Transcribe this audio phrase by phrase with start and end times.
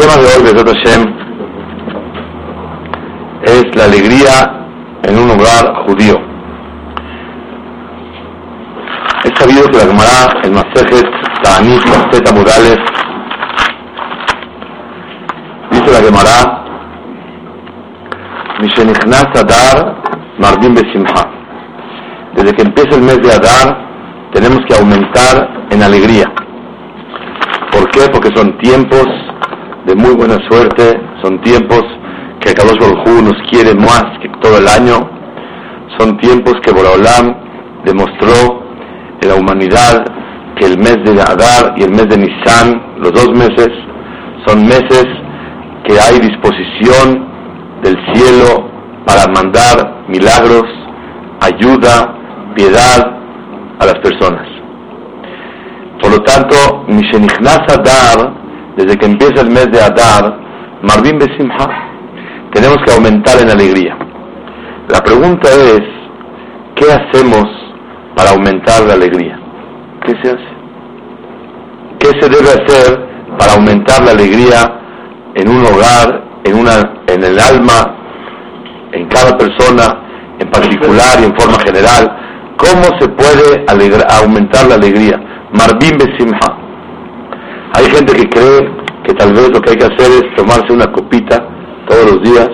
[0.00, 1.14] tema de hoy, Besat Hashem,
[3.42, 4.66] es la alegría
[5.02, 6.18] en un hogar judío.
[9.24, 11.06] Es sabido que la Gemara, el Masejet,
[11.42, 11.82] Ta'anit,
[12.12, 12.78] Zeta Murales,
[15.70, 16.64] dice la Gemara,
[18.62, 20.02] Mishenichnas Adar,
[20.38, 21.28] Mardim Besimha.
[22.36, 23.76] Desde que empieza el mes de Adar,
[24.32, 26.24] tenemos que aumentar en alegría.
[27.70, 28.08] ¿Por qué?
[28.10, 29.06] Porque son tiempos
[29.86, 31.82] de muy buena suerte, son tiempos
[32.40, 35.08] que Kadosh Baruj nos quiere más que todo el año,
[35.98, 37.34] son tiempos que Boraholam
[37.84, 38.62] demostró
[39.20, 40.04] en la humanidad
[40.56, 43.68] que el mes de Adar y el mes de Nisan, los dos meses,
[44.46, 45.06] son meses
[45.86, 47.26] que hay disposición
[47.82, 48.70] del cielo
[49.06, 50.64] para mandar milagros,
[51.40, 52.14] ayuda,
[52.54, 53.16] piedad
[53.78, 54.46] a las personas.
[56.00, 58.39] Por lo tanto, Mishenichnas Adar,
[58.80, 60.38] desde que empieza el mes de Adar,
[60.82, 61.66] Marvin Besimha,
[62.52, 63.96] tenemos que aumentar en alegría.
[64.88, 65.82] La pregunta es,
[66.76, 67.44] ¿qué hacemos
[68.16, 69.38] para aumentar la alegría?
[70.04, 70.50] ¿Qué se hace?
[71.98, 73.06] ¿Qué se debe hacer
[73.38, 74.80] para aumentar la alegría
[75.34, 77.96] en un hogar, en, una, en el alma,
[78.92, 82.16] en cada persona, en particular y en forma general?
[82.56, 83.64] ¿Cómo se puede
[84.22, 85.20] aumentar la alegría?
[85.52, 86.59] Marvin Besimha.
[87.72, 88.70] Hay gente que cree
[89.04, 91.46] que tal vez lo que hay que hacer es tomarse una copita
[91.88, 92.48] todos los días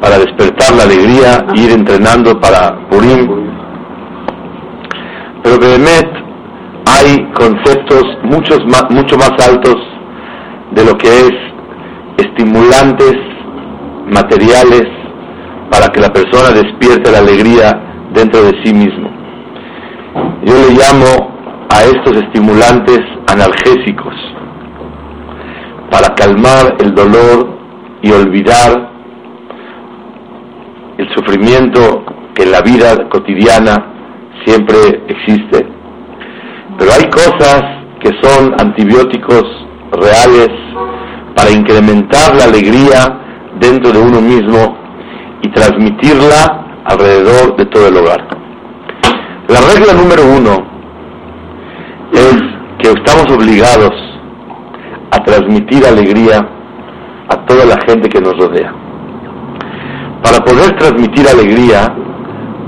[0.00, 3.28] para despertar la alegría e ir entrenando para Purim.
[5.42, 6.08] Pero Behemet
[6.86, 9.76] hay conceptos muchos más, mucho más altos
[10.72, 11.30] de lo que es
[12.18, 13.16] estimulantes
[14.06, 14.84] materiales
[15.70, 19.08] para que la persona despierte la alegría dentro de sí mismo.
[20.44, 21.30] Yo le llamo
[21.70, 23.00] a estos estimulantes
[23.30, 24.14] analgésicos
[25.90, 27.58] para calmar el dolor
[28.02, 28.90] y olvidar
[30.98, 33.86] el sufrimiento que en la vida cotidiana
[34.44, 35.66] siempre existe.
[36.78, 37.62] Pero hay cosas
[38.00, 39.44] que son antibióticos
[39.92, 40.48] reales
[41.34, 43.20] para incrementar la alegría
[43.58, 44.76] dentro de uno mismo
[45.42, 48.26] y transmitirla alrededor de todo el hogar.
[49.48, 50.70] La regla número uno
[52.12, 53.92] es que estamos obligados
[55.10, 56.48] a transmitir alegría
[57.28, 58.72] a toda la gente que nos rodea.
[60.22, 61.94] Para poder transmitir alegría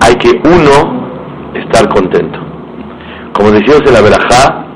[0.00, 2.38] hay que uno estar contento.
[3.32, 4.66] Como decíamos en la verajá,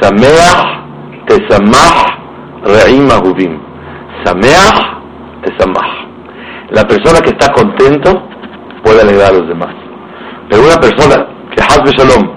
[0.00, 2.18] Sameach tesamach
[2.64, 3.08] re'im.
[4.24, 4.80] Sameach
[5.44, 6.04] tesamach.
[6.70, 8.26] La persona que está contento
[8.82, 9.74] puede alegrar a los demás.
[10.48, 12.30] Pero una persona que Hazbe Shalom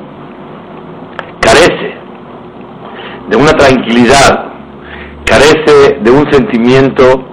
[1.40, 1.87] carece
[3.30, 4.52] de una tranquilidad,
[5.26, 7.26] carece de un sentimiento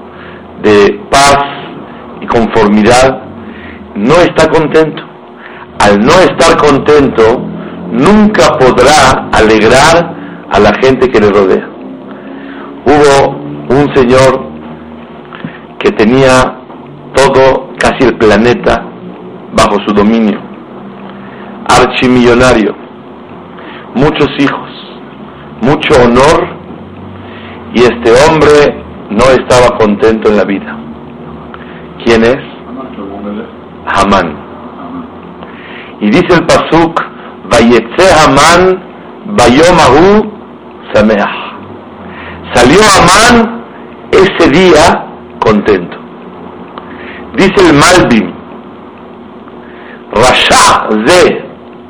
[0.63, 1.39] de paz
[2.21, 3.23] y conformidad,
[3.95, 5.03] no está contento.
[5.79, 7.23] Al no estar contento,
[7.91, 10.15] nunca podrá alegrar
[10.51, 11.69] a la gente que le rodea.
[12.87, 13.37] Hubo
[13.69, 14.45] un señor
[15.79, 16.61] que tenía
[17.15, 18.85] todo, casi el planeta,
[19.53, 20.41] bajo su dominio.
[21.69, 22.75] Archimillonario,
[23.95, 24.64] muchos hijos,
[25.61, 26.49] mucho honor
[27.75, 30.77] y este hombre no estaba contento en la vida.
[32.05, 32.39] ¿Quién es?
[33.87, 34.37] Hamán.
[36.01, 37.01] Y dice el pasuk,
[37.51, 38.83] Vayetze Hamán,
[39.37, 40.33] Bayomahu
[40.93, 41.45] Sameach.
[42.53, 43.65] Salió Hamán
[44.13, 45.07] ese día
[45.41, 45.97] contento.
[47.37, 48.33] Dice el Malbim,
[50.13, 51.45] Rasha de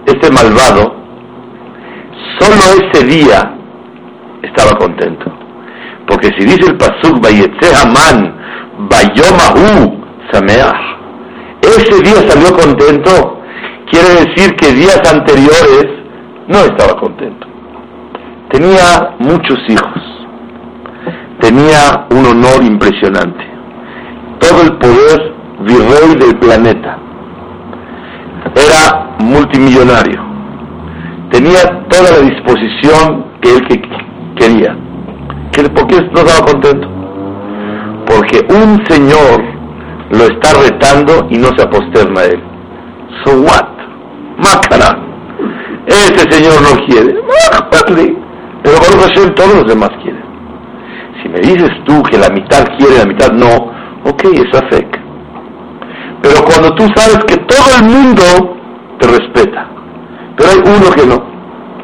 [0.07, 0.94] este malvado,
[2.45, 3.55] solo ese día
[4.43, 5.33] estaba contento.
[6.07, 7.25] Porque si dice el Pasuk,
[7.83, 8.37] Haman,
[8.91, 10.95] Bayomahu Sameach,
[11.63, 13.41] ese día salió contento,
[13.91, 15.87] quiere decir que días anteriores
[16.49, 17.47] no estaba contento.
[18.51, 20.27] Tenía muchos hijos,
[21.41, 23.45] tenía un honor impresionante,
[24.39, 26.99] todo el poder virrey del planeta
[28.55, 30.23] era multimillonario,
[31.31, 33.83] tenía toda la disposición que él
[34.37, 34.77] quería.
[35.75, 36.89] ¿Por qué no estaba contento?
[38.07, 39.43] Porque un señor
[40.11, 42.43] lo está retando y no se aposterna a él.
[43.25, 43.69] So what?
[44.39, 44.99] Mácara.
[45.87, 47.15] Ese señor no quiere.
[48.63, 50.25] Pero por Hashem todos los demás quieren.
[51.23, 53.71] Si me dices tú que la mitad quiere, la mitad no,
[54.05, 55.01] ok, es afec.
[56.23, 58.57] Pero cuando tú sabes que todo el mundo
[58.99, 59.69] te respeta,
[60.37, 61.35] pero hay uno que no,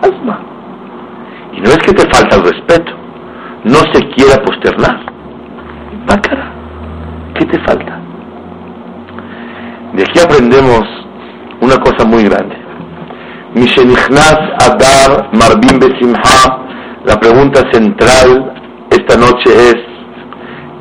[0.02, 0.40] asma.
[1.52, 2.92] Y no es que te falta el respeto,
[3.64, 5.00] no se quiere externar.
[6.06, 6.52] Bácara,
[7.34, 8.00] ¿qué te falta?
[9.92, 10.82] De aquí aprendemos
[11.60, 12.56] una cosa muy grande.
[13.70, 14.37] Mishenichnas
[14.67, 18.52] Adar Marbim Besimha, la pregunta central
[18.90, 19.76] esta noche es,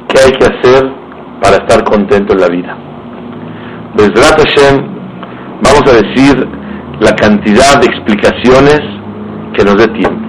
[0.07, 0.91] ¿qué hay que hacer
[1.39, 2.75] para estar contento en la vida?
[3.95, 4.77] Besrat Hashem,
[5.61, 6.47] vamos a decir
[6.99, 8.79] la cantidad de explicaciones
[9.55, 10.27] que nos dé tiempo.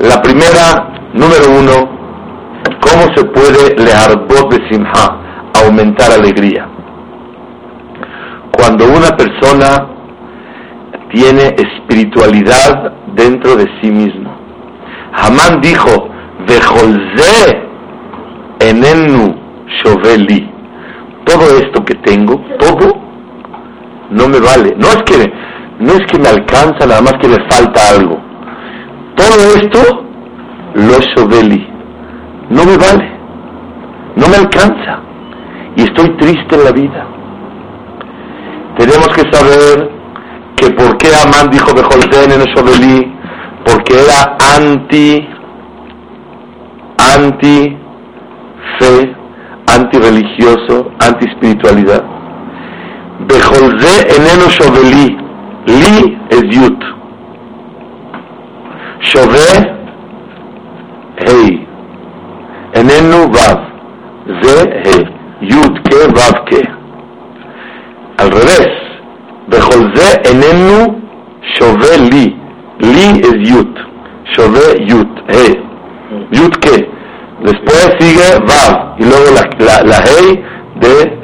[0.00, 1.98] La primera, número uno,
[2.80, 6.68] ¿cómo se puede learbot de simha, aumentar alegría?
[8.52, 9.97] Cuando una persona
[11.12, 14.30] tiene espiritualidad dentro de sí mismo.
[15.12, 16.08] Hamán dijo,
[16.46, 17.68] Vejolze
[18.60, 19.34] enenu
[19.82, 20.50] shoveli.
[21.24, 23.00] Todo esto que tengo, todo,
[24.10, 24.74] no me vale.
[24.78, 25.32] No es que,
[25.78, 28.18] no es que me alcanza, nada más que me falta algo.
[29.16, 30.04] Todo esto,
[30.74, 31.66] lo shoveli.
[32.50, 33.12] No me vale.
[34.16, 35.00] No me alcanza.
[35.76, 37.06] Y estoy triste en la vida.
[38.78, 39.97] Tenemos que saber
[40.58, 43.12] que por qué Amán dijo Bejolten en Shoveli,
[43.64, 45.26] porque era anti,
[47.16, 47.76] anti
[48.78, 49.14] fe,
[49.74, 52.04] anti religioso, anti espiritualidad.
[53.28, 55.16] Bejolze eneno Shoveli,
[55.66, 56.98] li es yut.
[59.00, 59.48] Shove,
[61.24, 61.66] hey.
[62.74, 63.58] Enenu vav,
[64.42, 64.96] ze he.
[65.40, 66.62] Yut que, vav que.
[68.18, 68.68] Al revés.
[69.48, 71.00] Bejolze enenu
[71.54, 72.36] Shove li.
[73.20, 73.78] Es yut.
[74.34, 75.08] Shove yut.
[75.28, 75.60] He.
[76.32, 76.88] Yut que.
[77.42, 80.42] Después sigue Vav y luego la, la, Hei
[80.80, 81.18] de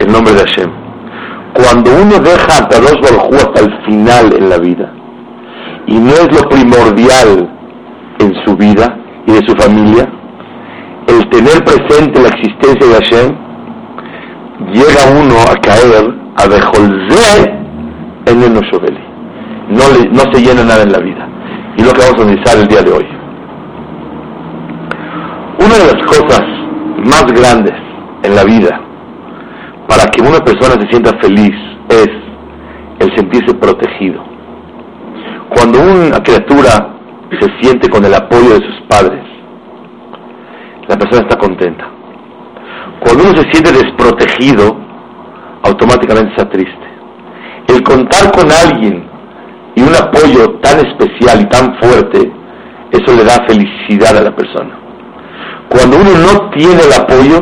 [0.00, 0.70] el nombre de Hashem.
[1.54, 4.92] Cuando uno deja a Kadosh Baruj hasta el final en la vida
[5.86, 7.48] y no es lo primordial
[8.18, 8.96] en su vida
[9.26, 10.08] y de su familia,
[11.06, 13.36] el tener presente la existencia de Hashem,
[14.72, 17.62] llega uno a caer a Bejolze
[18.26, 18.60] en el No,
[19.92, 21.28] le, no se llena nada en la vida.
[21.76, 23.06] Y lo que vamos a analizar el día de hoy.
[25.58, 26.42] Una de las cosas
[26.98, 27.74] más grandes
[28.22, 28.80] en la vida
[29.88, 31.54] para que una persona se sienta feliz
[31.88, 32.08] es
[33.00, 34.22] el sentirse protegido.
[35.50, 36.96] Cuando una criatura
[37.38, 39.22] se siente con el apoyo de sus padres,
[40.88, 41.88] la persona está contenta.
[43.00, 44.76] Cuando uno se siente desprotegido,
[45.64, 46.86] automáticamente está triste.
[47.68, 49.11] El contar con alguien
[49.74, 52.30] y un apoyo tan especial y tan fuerte,
[52.90, 54.78] eso le da felicidad a la persona.
[55.68, 57.40] Cuando uno no tiene el apoyo,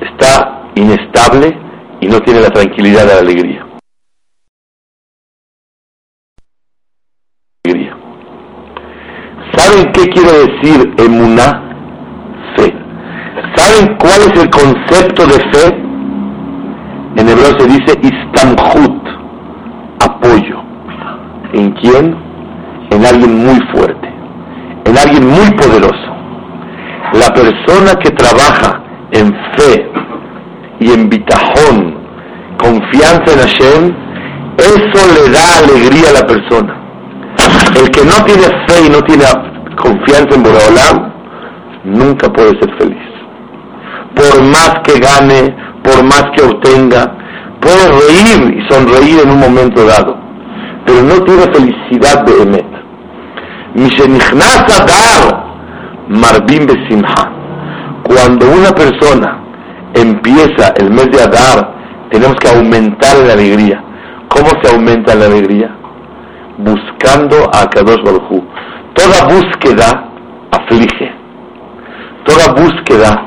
[0.00, 1.58] está inestable
[2.00, 3.68] y no tiene la tranquilidad de la alegría.
[9.56, 11.62] ¿Saben qué quiere decir emuná?
[12.56, 12.72] Fe.
[13.56, 15.66] ¿Saben cuál es el concepto de fe?
[17.16, 19.07] En hebreo se dice istamhut.
[21.52, 22.16] ¿En quién?
[22.90, 24.08] En alguien muy fuerte,
[24.84, 26.08] en alguien muy poderoso
[27.14, 29.90] la persona que trabaja en fe
[30.80, 31.96] y en bitajón,
[32.58, 33.94] confianza en Hashem,
[34.58, 36.74] eso le da alegría a la persona.
[37.76, 39.24] El que no tiene fe y no tiene
[39.76, 41.12] confianza en Boreolam,
[41.84, 42.98] nunca puede ser feliz.
[44.14, 47.12] Por más que gane, por más que obtenga,
[47.60, 50.17] puede reír y sonreír en un momento dado,
[51.02, 52.66] no tiene felicidad de Emet.
[53.74, 55.48] Mishenichnas dar
[56.08, 57.32] Marbim Besimha.
[58.02, 59.38] Cuando una persona
[59.94, 61.74] empieza el mes de Adar,
[62.10, 63.82] tenemos que aumentar la alegría.
[64.28, 65.74] ¿Cómo se aumenta la alegría?
[66.58, 68.42] Buscando a Kadosh Baruj
[68.94, 70.08] Toda búsqueda
[70.50, 71.12] aflige.
[72.24, 73.22] Toda búsqueda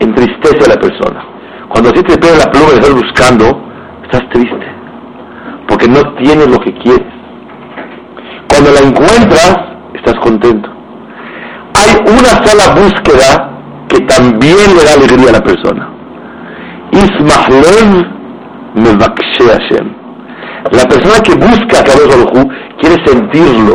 [0.00, 1.24] entristece a la persona.
[1.68, 3.64] Cuando así te pierde la pluma de estar buscando,
[4.04, 4.83] estás triste.
[5.74, 7.08] Porque no tienes lo que quieres.
[8.48, 9.56] Cuando la encuentras,
[9.92, 10.70] estás contento.
[11.74, 13.50] Hay una sola búsqueda
[13.88, 15.90] que también le da alegría a la persona.
[16.92, 18.06] Ismahlev
[18.76, 19.92] Mevakshe Hashem.
[20.70, 22.46] La persona que busca a Kadosh
[22.80, 23.74] quiere sentirlo,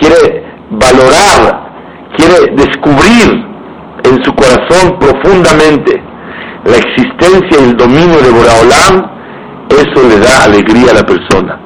[0.00, 1.68] quiere valorar,
[2.16, 3.44] quiere descubrir
[4.04, 6.02] en su corazón profundamente
[6.64, 9.13] la existencia y el dominio de Boraholam,
[9.70, 11.58] eso le da alegría a la persona.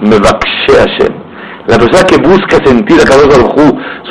[0.00, 1.14] Mevakshe Hashem.
[1.66, 3.54] La persona que busca sentir a cada Baruj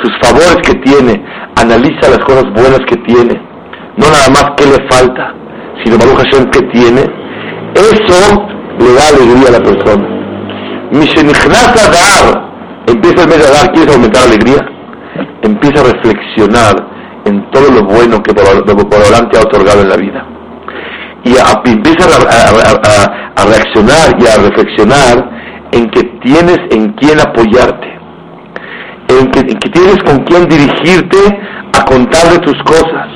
[0.00, 1.22] sus favores que tiene,
[1.56, 3.34] analiza las cosas buenas que tiene,
[3.96, 5.34] no nada más qué le falta,
[5.84, 7.02] sino Baruch Hashem que tiene,
[7.74, 8.48] eso
[8.78, 10.08] le da alegría a la persona.
[10.92, 12.50] Mishenichnas dar
[12.86, 14.66] Empieza el mes de Adar, ¿quieres aumentar la alegría?
[15.42, 16.74] Empieza a reflexionar
[17.24, 20.26] en todo lo bueno que por, adelante ha otorgado en la vida.
[21.24, 21.34] Y
[21.70, 25.30] empieza a, reaccionar y a reflexionar
[25.72, 27.98] en que tienes en quién apoyarte,
[29.08, 31.18] en que, en que tienes con quién dirigirte
[31.72, 33.08] a contarle tus cosas,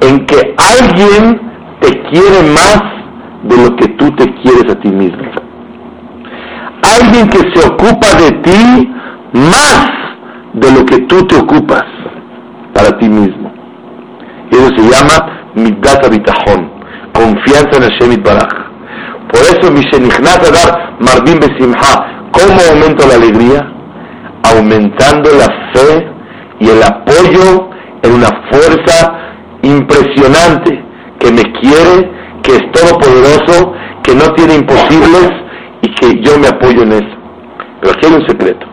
[0.00, 1.40] en que alguien
[1.80, 2.82] te quiere más
[3.44, 5.30] de lo que tú te quieres a ti mismo.
[7.00, 8.90] Alguien que se ocupa de ti
[9.32, 9.90] más
[10.54, 11.84] de lo que tú te ocupas
[12.72, 13.52] para ti mismo.
[14.50, 16.70] Eso se llama midat bitajón,
[17.14, 18.64] confianza en Hashem Baraj.
[19.32, 23.66] Por eso mi dar mardim besimha, ¿cómo aumento la alegría?
[24.42, 26.06] Aumentando la fe
[26.60, 27.70] y el apoyo
[28.02, 29.18] en una fuerza
[29.62, 30.84] impresionante
[31.18, 32.10] que me quiere,
[32.42, 35.30] que es todopoderoso, que no tiene imposibles
[35.82, 37.16] y que yo me apoyo en eso.
[37.80, 38.66] Pero aquí hay un secreto.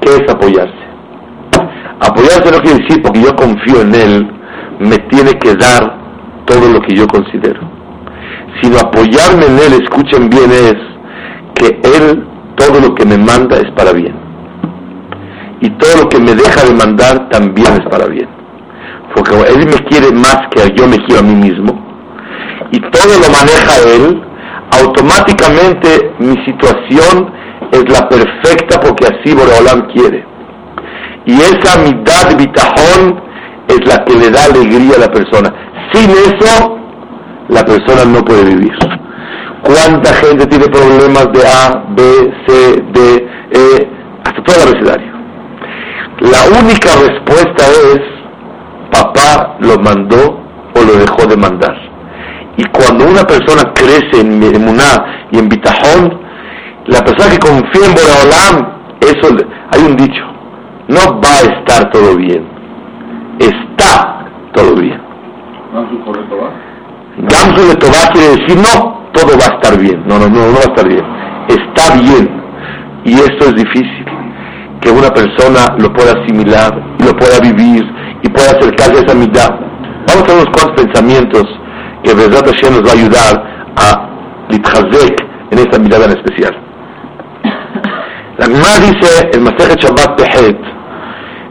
[0.00, 0.82] ¿Qué es apoyarse?
[2.00, 4.30] Apoyarse no quiere decir porque yo confío en Él,
[4.80, 6.01] me tiene que dar
[6.52, 7.60] todo lo que yo considero.
[8.60, 10.74] Sino apoyarme en Él, escuchen bien, es
[11.54, 14.14] que Él todo lo que me manda es para bien.
[15.60, 18.28] Y todo lo que me deja de mandar también es para bien.
[19.14, 21.72] Porque Él me quiere más que yo me quiero a mí mismo.
[22.70, 24.22] Y todo lo maneja Él,
[24.80, 27.32] automáticamente mi situación
[27.70, 30.26] es la perfecta porque así Boreolam quiere.
[31.24, 33.22] Y esa mitad de bitajón
[33.68, 35.61] es la que le da alegría a la persona.
[35.92, 36.78] Sin eso,
[37.48, 38.72] la persona no puede vivir.
[39.62, 42.02] ¿Cuánta gente tiene problemas de A, B,
[42.46, 43.88] C, D, E,
[44.24, 45.12] hasta todo el abecedario?
[46.20, 48.00] La única respuesta es,
[48.90, 50.40] papá lo mandó
[50.74, 51.74] o lo dejó de mandar.
[52.56, 56.20] Y cuando una persona crece en Emuná y en Bitajón,
[56.86, 59.34] la persona que confía en Boraholam, eso,
[59.72, 60.22] hay un dicho,
[60.88, 62.46] no va a estar todo bien,
[63.38, 65.01] está todo bien.
[65.72, 70.52] Gamsu de Tobá quiere decir no, todo va a estar bien, no, no, no, no
[70.52, 71.04] va a estar bien,
[71.48, 72.42] está bien.
[73.04, 74.04] Y esto es difícil,
[74.82, 77.84] que una persona lo pueda asimilar, lo pueda vivir
[78.22, 79.48] y pueda acercarse a esa mitad.
[80.06, 81.44] Vamos a ver unos cuantos pensamientos
[82.04, 83.34] que Besrat Hashem nos va a ayudar
[83.76, 84.08] a
[84.50, 86.54] Litzhazek en esta mirada en especial.
[88.38, 90.58] La Gemara dice el Masechet Shabbat Pehet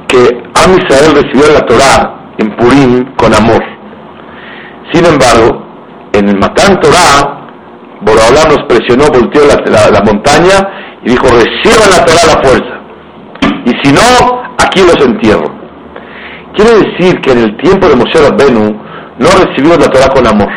[0.08, 3.71] que Am Israel recibió la Torah en Purim con amor.
[4.94, 5.66] Sin embargo,
[6.14, 7.42] en el Matan Torah,
[8.02, 12.82] Boraholam nos presionó, volteó la, montaña y dijo, reciban la Torah la fuerza.
[13.66, 15.50] Y si no, aquí los entierro.
[16.56, 18.82] Quiere decir que en el tiempo de Moshe Rabbenu
[19.20, 20.52] no recibió la Torah con amor.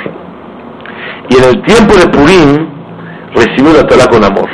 [1.28, 2.68] Y en el tiempo de Purim
[3.34, 4.48] recibió la Torah con amor.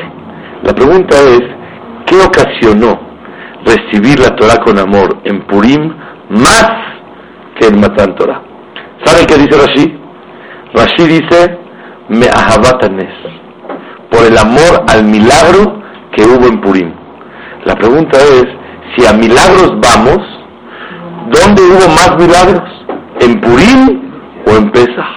[0.62, 1.40] La pregunta es,
[2.06, 3.00] ¿qué ocasionó
[3.64, 5.94] recibir la Torah con amor en Purim
[6.28, 6.70] más
[7.58, 8.49] que en Matan Torah?
[9.10, 9.98] ¿Saben qué dice Rashi?
[10.72, 11.58] Rashi dice,
[12.10, 13.12] me ahabatanes,
[14.08, 15.82] por el amor al milagro
[16.14, 16.92] que hubo en Purim.
[17.64, 18.44] La pregunta es,
[18.94, 20.18] si a milagros vamos,
[21.28, 22.62] ¿dónde hubo más milagros?
[23.18, 24.00] ¿En Purim
[24.46, 25.10] o en Pesach?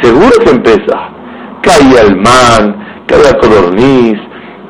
[0.00, 1.10] Seguro que en.
[1.60, 4.18] Caía el mar, caía codorniz,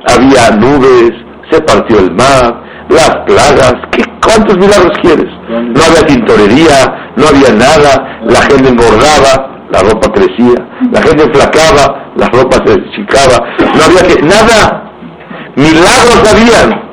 [0.09, 1.13] había nubes,
[1.49, 5.31] se partió el mar, las plagas, ¿qué, ¿cuántos milagros quieres?
[5.49, 10.57] No había tintorería, no había nada, la gente engordaba, la ropa crecía,
[10.91, 14.91] la gente flacaba, la ropa se chicaba, no había que, nada,
[15.57, 16.91] milagros habían.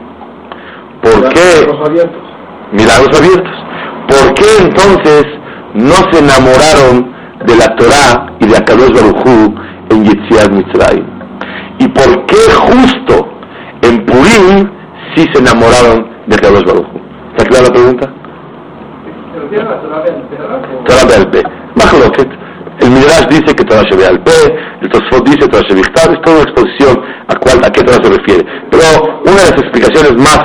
[1.02, 1.68] ¿Por qué?
[2.72, 3.54] Milagros abiertos.
[4.08, 5.26] ¿Por qué entonces
[5.74, 7.14] no se enamoraron
[7.46, 9.56] de la Torah y de Akadosh Baruchú
[9.90, 11.06] en Yetziat Mitzrayim?
[11.80, 13.28] ¿Y por qué justo
[13.82, 14.70] en Purim
[15.16, 17.02] sí se enamoraron de Akadosh Baruchú?
[17.36, 18.17] ¿Está clara la pregunta?
[20.86, 21.06] Torah.
[21.76, 22.30] Machloket.
[22.80, 24.32] El Midrash dice que Torah Be'alpe,
[24.82, 28.10] el Tosfot dice Torah Shebichtar, es toda una exposición a, cuál, a qué Torah se
[28.10, 28.46] refiere.
[28.70, 30.40] Pero una de las explicaciones más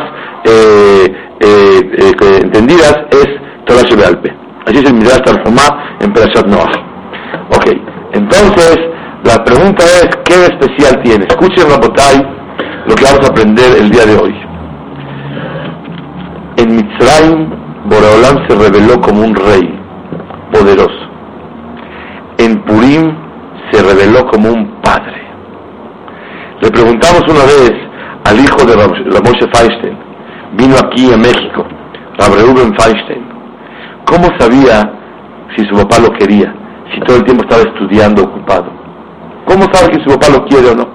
[0.45, 1.07] eh,
[1.41, 3.27] eh, eh, entendidas es
[3.67, 4.35] Torah Shebealpe.
[4.67, 6.73] Así es el Midrash Tarfumá en Perashat Noah.
[7.51, 7.67] Ok,
[8.15, 8.79] entonces
[9.25, 11.27] la pregunta es, ¿qué especial tiene?
[11.29, 12.17] Escuchen, Rabotay,
[12.87, 14.35] lo que vamos a aprender el día de hoy.
[16.57, 19.81] En Mitzrayim, Boreolam se reveló como un rey
[20.53, 21.09] poderoso.
[22.39, 23.15] En Purim
[23.71, 25.21] se reveló como un padre.
[26.61, 27.73] Le preguntamos una vez
[28.25, 29.99] al hijo de Ramoshe Feinstein,
[30.53, 31.67] vino aquí a México,
[32.19, 33.25] Reuben Feinstein.
[34.05, 34.93] ¿Cómo sabía
[35.57, 36.55] si su papá lo quería?
[36.93, 38.67] Si todo el tiempo estaba estudiando, ocupado.
[39.47, 40.89] ¿Cómo sabe que su papá lo quiere o no?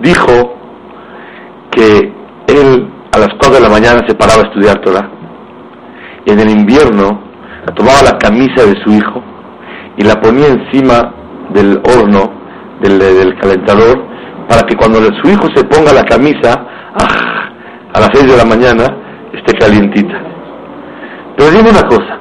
[0.00, 0.54] Dijo
[1.70, 2.12] que
[2.48, 5.08] él a las 4 de la mañana se paraba a estudiar Torah.
[6.24, 7.20] Y en el invierno
[7.74, 9.22] tomaba la camisa de su hijo
[9.96, 11.14] y la ponía encima
[11.50, 12.32] del horno,
[12.80, 14.02] del, calentador,
[14.48, 17.50] para que cuando su hijo se ponga la camisa, ¡ah!
[17.94, 18.84] a las 6 de la mañana,
[19.34, 20.18] esté calientita.
[21.36, 22.18] Pero dime una cosa,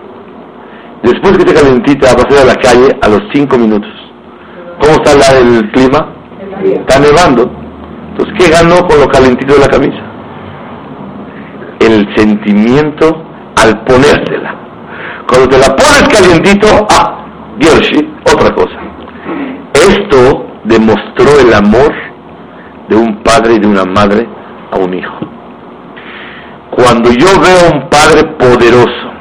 [1.03, 3.91] después que esté calientita, va a salir a la calle a los 5 minutos.
[4.81, 6.13] ¿Cómo está el clima?
[6.63, 7.50] Está nevando.
[8.10, 10.11] Entonces, ¿qué ganó con lo calentito de la camisa?
[11.81, 14.55] El sentimiento al ponérsela.
[15.27, 17.25] Cuando te la pones calientito, ah,
[17.59, 18.77] Gershi, otra cosa.
[19.73, 21.91] Esto demostró el amor
[22.88, 24.27] de un padre y de una madre
[24.71, 25.19] a un hijo.
[26.69, 29.11] Cuando yo veo a un padre poderoso,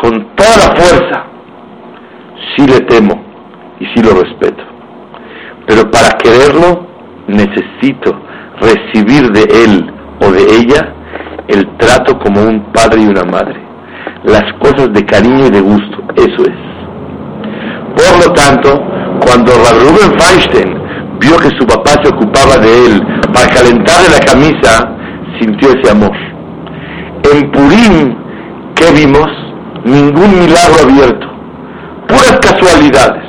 [0.00, 1.24] con toda la fuerza,
[2.56, 3.22] sí le temo
[3.80, 4.62] y sí lo respeto.
[5.66, 6.86] Pero para quererlo
[7.26, 8.14] necesito
[8.60, 10.94] recibir de él o de ella
[11.48, 13.60] el trato como un padre y una madre.
[14.24, 16.64] Las cosas de cariño y de gusto, eso es.
[17.94, 18.82] Por lo tanto,
[19.20, 20.74] cuando Rubén Feinstein
[21.20, 23.02] vio que su papá se ocupaba de él
[23.32, 24.90] para calentarle la camisa,
[25.40, 26.16] sintió ese amor.
[27.32, 28.16] En Purim,
[28.74, 29.28] ¿qué vimos?
[29.84, 31.26] Ningún milagro abierto,
[32.08, 33.22] puras casualidades.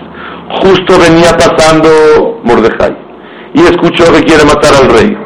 [0.61, 2.95] Justo venía pasando Mordejai
[3.53, 5.24] y escuchó que quiere matar al rey.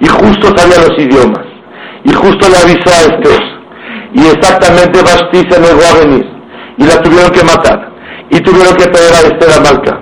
[0.00, 1.44] Y justo sabía los idiomas.
[2.04, 3.42] Y justo le avisó a Esther.
[4.14, 6.26] Y exactamente Basti se negó a venir.
[6.78, 7.92] Y la tuvieron que matar.
[8.30, 10.00] Y tuvieron que pedir a Esther a Malca.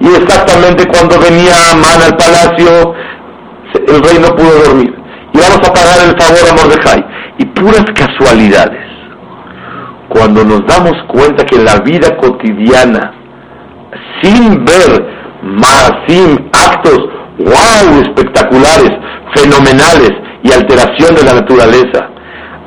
[0.00, 2.94] Y exactamente cuando venía Amán al palacio,
[3.86, 4.94] el rey no pudo dormir.
[5.32, 7.04] Y vamos a pagar el favor a Mordejai.
[7.38, 8.84] Y puras casualidades.
[10.08, 13.12] Cuando nos damos cuenta que la vida cotidiana,
[14.22, 15.06] sin ver
[15.42, 17.00] más, sin actos
[17.38, 18.90] wow, espectaculares,
[19.34, 22.10] fenomenales y alteración de la naturaleza,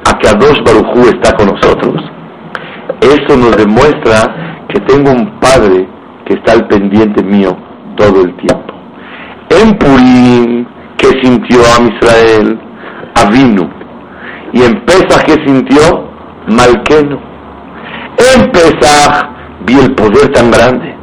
[0.06, 2.04] a que Adosh Barujú está con nosotros.
[3.02, 5.88] Eso nos demuestra que tengo un Padre
[6.26, 7.56] que está al pendiente mío
[7.96, 8.74] todo el tiempo.
[9.50, 10.66] En Purim,
[10.98, 12.60] que sintió a Israel,
[13.16, 13.70] Avinu.
[14.54, 16.10] Y en Pesach, que sintió
[16.48, 17.20] Malkeno.
[18.18, 19.30] En Pesach
[19.66, 20.96] vi el poder tan grande.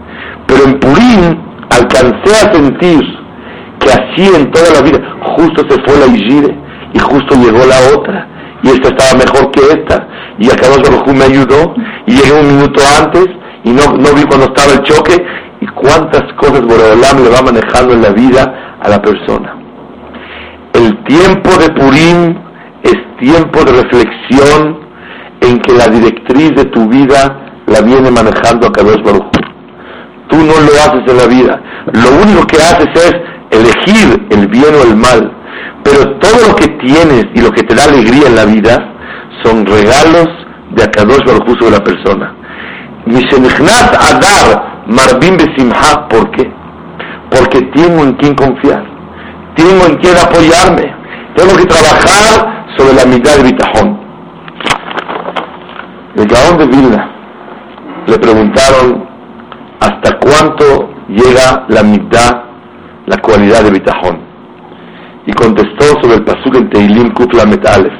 [0.47, 1.39] Pero en Purim
[1.71, 3.24] alcancé a sentir
[3.85, 4.99] que así en toda la vida,
[5.37, 6.57] justo se fue la Igire
[6.93, 8.29] y justo llegó la otra
[8.63, 11.75] y esta estaba mejor que esta y acá Baruj me ayudó
[12.07, 13.27] y llegué un minuto antes
[13.65, 15.25] y no, no vi cuando estaba el choque
[15.61, 19.57] y cuántas cosas Boreolam le va manejando en la vida a la persona.
[20.73, 22.37] El tiempo de Purim
[22.83, 24.81] es tiempo de reflexión
[25.41, 29.31] en que la directriz de tu vida la viene manejando a Kadosh Baruj.
[30.29, 31.63] Tú no lo haces en la vida.
[31.93, 33.15] Lo único que haces es
[33.55, 35.33] elegir el bien o el mal.
[35.83, 38.95] Pero todo lo que tienes y lo que te da alegría en la vida
[39.43, 40.29] son regalos
[40.71, 42.35] de Akadosh Baruj de la persona.
[43.07, 46.51] Adar Marbim Besimha, ¿por qué?
[47.31, 48.85] Porque tengo en quién confiar,
[49.57, 50.95] tengo en quién apoyarme,
[51.35, 54.01] tengo que trabajar sobre la mitad de Bitajón.
[56.17, 57.11] El Gaón de Vilna
[58.07, 59.09] le preguntaron
[59.81, 62.44] hasta cuánto llega la mitad,
[63.07, 64.19] la cualidad de Bitajón.
[65.27, 67.93] Y contestó sobre el pasuk en Teilim Kufla Metalef.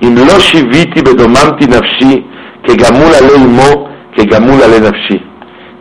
[0.00, 2.26] Im lo shiviti bedomamti nafshi
[2.62, 5.22] que gamula leimo que gamula le nafshi.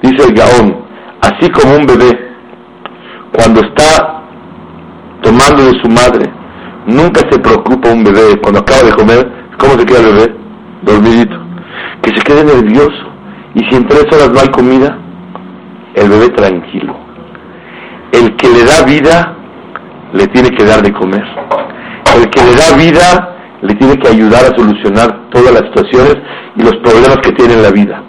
[0.01, 0.75] Dice el Gaón,
[1.21, 2.19] así como un bebé,
[3.33, 4.21] cuando está
[5.21, 6.29] tomando de su madre,
[6.85, 10.35] nunca se preocupa un bebé cuando acaba de comer, ¿cómo se queda el bebé?
[10.83, 11.37] Dormidito.
[12.01, 13.03] Que se quede nervioso.
[13.55, 14.97] Y si en tres horas no hay comida,
[15.95, 17.04] el bebé tranquilo.
[18.15, 19.35] El que le da vida,
[20.13, 21.25] le tiene que dar de comer.
[22.15, 26.15] El que le da vida, le tiene que ayudar a solucionar todas las situaciones
[26.55, 28.01] y los problemas que tiene en la vida.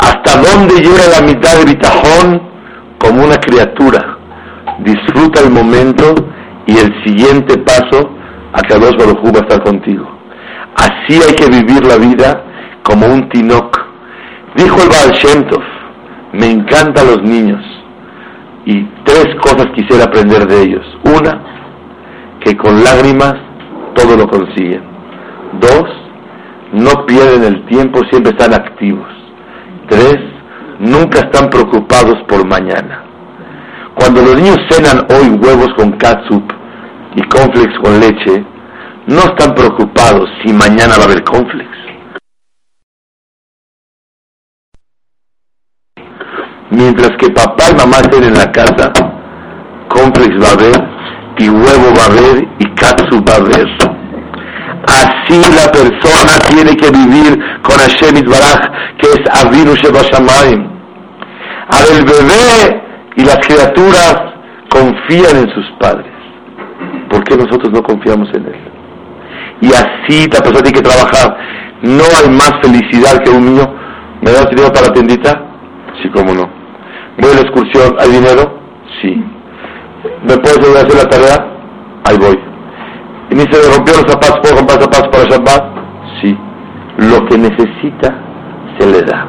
[0.00, 2.42] ¿Hasta dónde llega la mitad de bitajón?
[2.98, 4.18] Como una criatura.
[4.80, 6.14] Disfruta el momento
[6.66, 8.10] y el siguiente paso
[8.54, 10.04] a que Dios Baruj va a estar contigo.
[10.74, 12.42] Así hay que vivir la vida
[12.82, 13.86] como un tinok.
[14.56, 15.14] Dijo el Baal
[16.32, 17.77] me encantan los niños
[18.68, 20.84] y tres cosas quisiera aprender de ellos.
[21.02, 21.40] Una,
[22.44, 23.34] que con lágrimas
[23.94, 24.82] todo lo consiguen.
[25.58, 25.86] Dos,
[26.74, 29.08] no pierden el tiempo, siempre están activos.
[29.88, 30.18] Tres,
[30.80, 33.04] nunca están preocupados por mañana.
[33.94, 36.44] Cuando los niños cenan hoy huevos con catsup
[37.16, 38.44] y cornflakes con leche,
[39.06, 41.77] no están preocupados si mañana va a haber cornflakes.
[46.70, 48.92] Mientras que papá y mamá estén en la casa,
[49.88, 50.88] complex va a haber,
[51.38, 53.68] y huevo va a haber, y katsu va a haber.
[54.86, 58.60] Así la persona tiene que vivir con Hashem Baraj,
[58.98, 60.68] que es Avinu Sheba Shamayim.
[61.70, 62.82] Ahora el bebé
[63.16, 64.16] y las criaturas
[64.70, 66.12] confían en sus padres.
[67.10, 68.60] ¿Por qué nosotros no confiamos en él?
[69.60, 71.36] Y así la persona tiene que trabajar.
[71.82, 73.74] No hay más felicidad que un niño.
[74.22, 75.42] ¿Me das dinero para la tiendita?
[76.02, 76.57] Sí, cómo no.
[77.20, 77.96] ¿Voy a la excursión?
[77.98, 78.58] ¿Hay dinero?
[79.02, 79.24] Sí.
[80.22, 81.58] ¿Me puedes ayudar a hacer la tarea?
[82.04, 82.38] Ahí voy.
[83.30, 84.38] ¿Y le rompió los zapatos?
[84.42, 85.64] ¿Puedo comprar zapatos para Shabbat?
[86.20, 86.38] Sí.
[86.98, 88.14] Lo que necesita
[88.78, 89.26] se le da.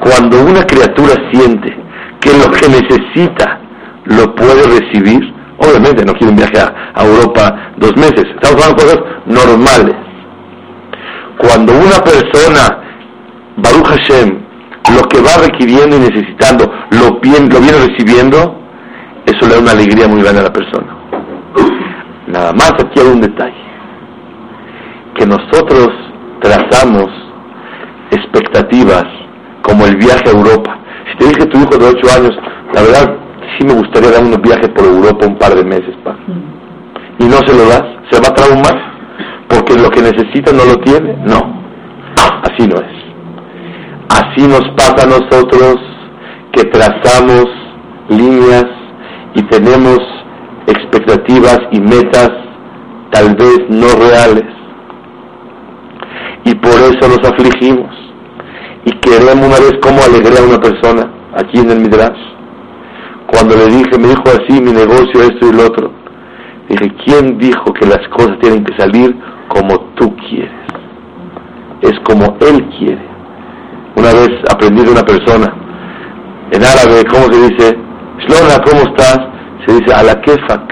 [0.00, 1.76] Cuando una criatura siente
[2.20, 3.60] que lo que necesita
[4.04, 8.88] lo puede recibir, obviamente no quiere un viaje a, Europa dos meses, estamos hablando de
[8.88, 9.96] cosas normales.
[11.38, 12.80] Cuando una persona,
[13.56, 14.49] Baruch Hashem,
[14.88, 18.60] lo que va requiriendo y necesitando, lo, lo viene recibiendo,
[19.26, 20.96] eso le da una alegría muy grande a la persona.
[22.26, 23.62] Nada más aquí hay un detalle,
[25.16, 25.88] que nosotros
[26.40, 27.08] trazamos
[28.10, 29.04] expectativas
[29.62, 30.78] como el viaje a Europa.
[31.10, 32.36] Si te dije tu hijo de 8 años,
[32.72, 33.16] la verdad
[33.58, 36.16] sí me gustaría dar un viaje por Europa un par de meses, pa.
[37.18, 38.80] Y no se lo das, se va a traumar,
[39.48, 41.16] porque lo que necesita no lo tiene.
[41.24, 41.49] No.
[44.30, 45.76] Así nos pasa a nosotros
[46.52, 47.46] que trazamos
[48.08, 48.66] líneas
[49.34, 49.98] y tenemos
[50.68, 52.30] expectativas y metas
[53.10, 54.44] tal vez no reales.
[56.44, 57.90] Y por eso nos afligimos.
[58.84, 62.20] Y queremos una vez cómo alegrar a una persona aquí en el Midrash.
[63.26, 65.90] Cuando le dije, me dijo así, mi negocio, esto y lo otro.
[66.68, 69.16] Dije, ¿quién dijo que las cosas tienen que salir
[69.48, 70.52] como tú quieres?
[71.82, 73.09] Es como él quiere.
[73.96, 75.52] Una vez aprendí de una persona,
[76.52, 77.78] en árabe, ¿cómo se dice?
[78.18, 79.18] Shlona, ¿cómo estás?
[79.66, 80.62] Se dice a la kefak.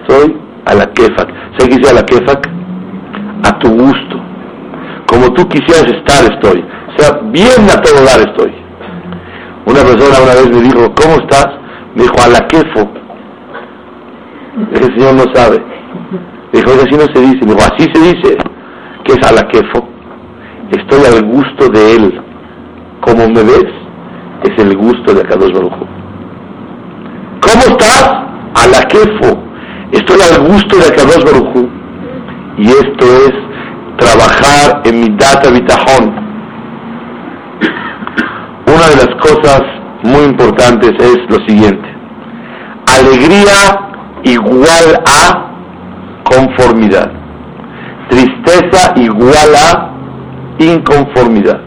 [0.00, 0.36] Estoy
[0.66, 1.28] a la kefak.
[1.58, 2.46] ¿Se dice a?
[3.44, 4.20] A tu gusto.
[5.06, 6.64] Como tú quisieras estar, estoy.
[6.88, 8.52] O sea, bien a todo dar estoy.
[9.66, 11.48] Una persona una vez me dijo, ¿cómo estás?
[11.94, 12.90] Me dijo, a la kefo.
[14.72, 15.62] El señor no sabe.
[16.52, 17.46] Me dijo, así no se dice.
[17.46, 18.36] Me dijo, así se dice.
[19.04, 19.88] ¿Qué es a la kefo?
[20.70, 22.20] Estoy al gusto de él.
[23.04, 23.66] Como me ves,
[24.44, 25.74] es el gusto de Akadosh Baruj
[27.40, 28.08] ¿Cómo estás?
[28.54, 29.42] A la kefo.
[29.92, 31.68] Estoy al gusto de Akadosh Baruj
[32.56, 33.32] Y esto es
[33.98, 36.14] trabajar en mi data bitajón.
[38.66, 39.62] Una de las cosas
[40.02, 41.88] muy importantes es lo siguiente.
[42.86, 43.90] Alegría
[44.24, 45.50] igual a
[46.24, 47.12] conformidad.
[48.08, 49.90] Tristeza igual a
[50.58, 51.63] inconformidad.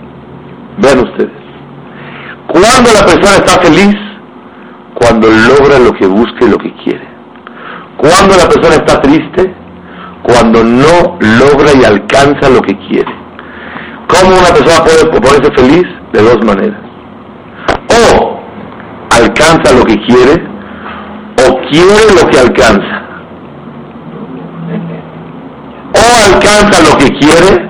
[0.77, 1.31] Vean ustedes.
[2.47, 3.95] Cuando la persona está feliz,
[4.93, 7.07] cuando logra lo que busca y lo que quiere.
[7.97, 9.53] Cuando la persona está triste,
[10.23, 13.11] cuando no logra y alcanza lo que quiere.
[14.07, 15.85] ¿Cómo una persona puede ponerse feliz?
[16.13, 16.79] De dos maneras.
[17.89, 18.39] O
[19.11, 20.43] alcanza lo que quiere,
[21.47, 23.03] o quiere lo que alcanza.
[25.93, 27.69] O alcanza lo que quiere,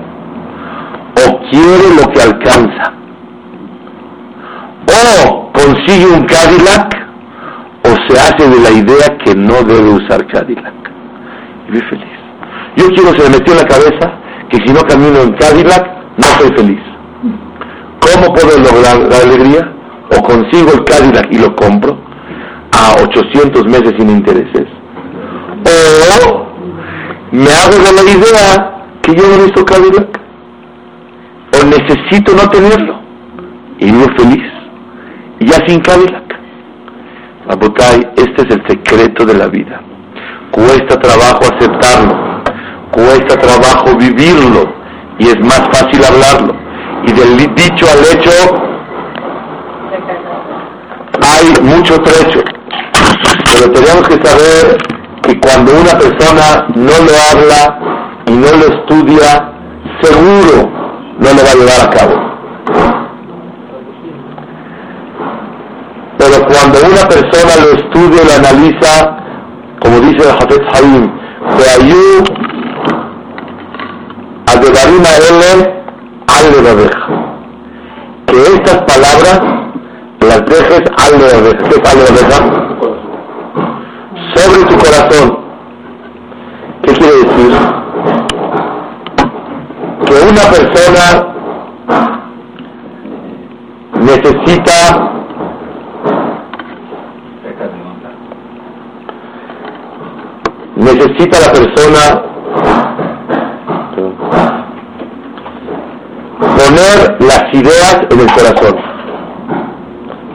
[1.16, 2.97] o quiere lo que alcanza.
[5.88, 6.94] Consigue un Cadillac,
[7.82, 10.74] o se hace de la idea que no debe usar Cadillac.
[11.66, 12.18] Y vive feliz.
[12.76, 14.12] Yo quiero, se me metió en la cabeza
[14.50, 15.86] que si no camino en Cadillac,
[16.18, 16.80] no soy feliz.
[18.00, 19.72] ¿Cómo puedo lograr la alegría?
[20.14, 21.98] O consigo el Cadillac y lo compro
[22.72, 24.66] a 800 meses sin intereses.
[26.26, 26.48] O
[27.32, 30.20] me hago de la idea que yo no necesito Cadillac.
[31.54, 33.00] O necesito no tenerlo.
[33.78, 34.57] Y vivo feliz.
[35.40, 36.38] Ya sin Cadillac.
[37.48, 39.80] Abotay, este es el secreto de la vida.
[40.50, 42.42] Cuesta trabajo aceptarlo,
[42.90, 44.64] cuesta trabajo vivirlo
[45.18, 46.54] y es más fácil hablarlo.
[47.06, 48.30] Y del dicho al hecho
[51.22, 52.40] hay mucho trecho.
[53.44, 54.76] Pero tenemos que saber
[55.22, 57.78] que cuando una persona no lo habla
[58.26, 59.52] y no lo estudia,
[60.02, 60.70] seguro
[61.18, 62.28] no lo va a llevar a cabo.
[66.18, 68.92] Pero cuando una persona lo estudia lo analiza,
[69.80, 71.04] como dice el Hafez Haim,
[71.56, 72.24] Beayu
[74.46, 75.78] Adebarima Ele
[76.26, 76.46] Al
[78.26, 79.40] que estas palabras
[80.20, 81.98] las dejes al de ¿Qué es al
[84.34, 85.26] Sobre tu corazón.
[86.82, 87.50] ¿Qué quiere decir?
[90.04, 91.04] Que una persona
[94.00, 95.18] necesita
[100.78, 102.22] necesita la persona
[106.38, 108.76] poner las ideas en el corazón.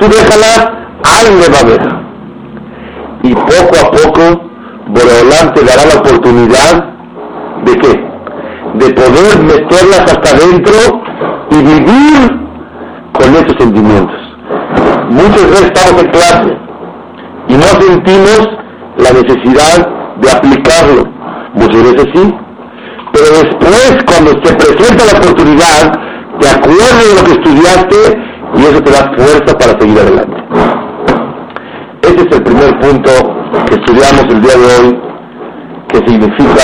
[0.03, 0.69] Tú déjalas,
[1.21, 1.81] alguien va a ver.
[3.23, 4.49] Y poco a poco,
[4.87, 6.89] Boreolán te dará la oportunidad
[7.63, 7.91] de qué?
[8.73, 10.73] De poder meterlas hasta adentro
[11.51, 12.47] y vivir
[13.13, 14.19] con esos sentimientos.
[15.09, 16.57] Muchas veces estamos en clase
[17.47, 18.49] y no sentimos
[18.97, 19.87] la necesidad
[20.17, 21.03] de aplicarlo.
[21.53, 22.33] Muchas veces sí.
[23.13, 25.93] Pero después, cuando se presenta la oportunidad,
[26.41, 30.37] te acuerdas de lo que estudiaste y eso te da fuerza para seguir adelante.
[32.03, 33.11] Ese es el primer punto
[33.67, 35.01] que estudiamos el día de hoy,
[35.87, 36.63] que significa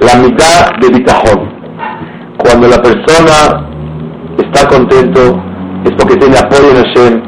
[0.00, 1.54] la mitad de bitajón.
[2.38, 3.68] Cuando la persona
[4.38, 5.42] está contento
[5.84, 7.22] es porque tiene apoyo en Hashem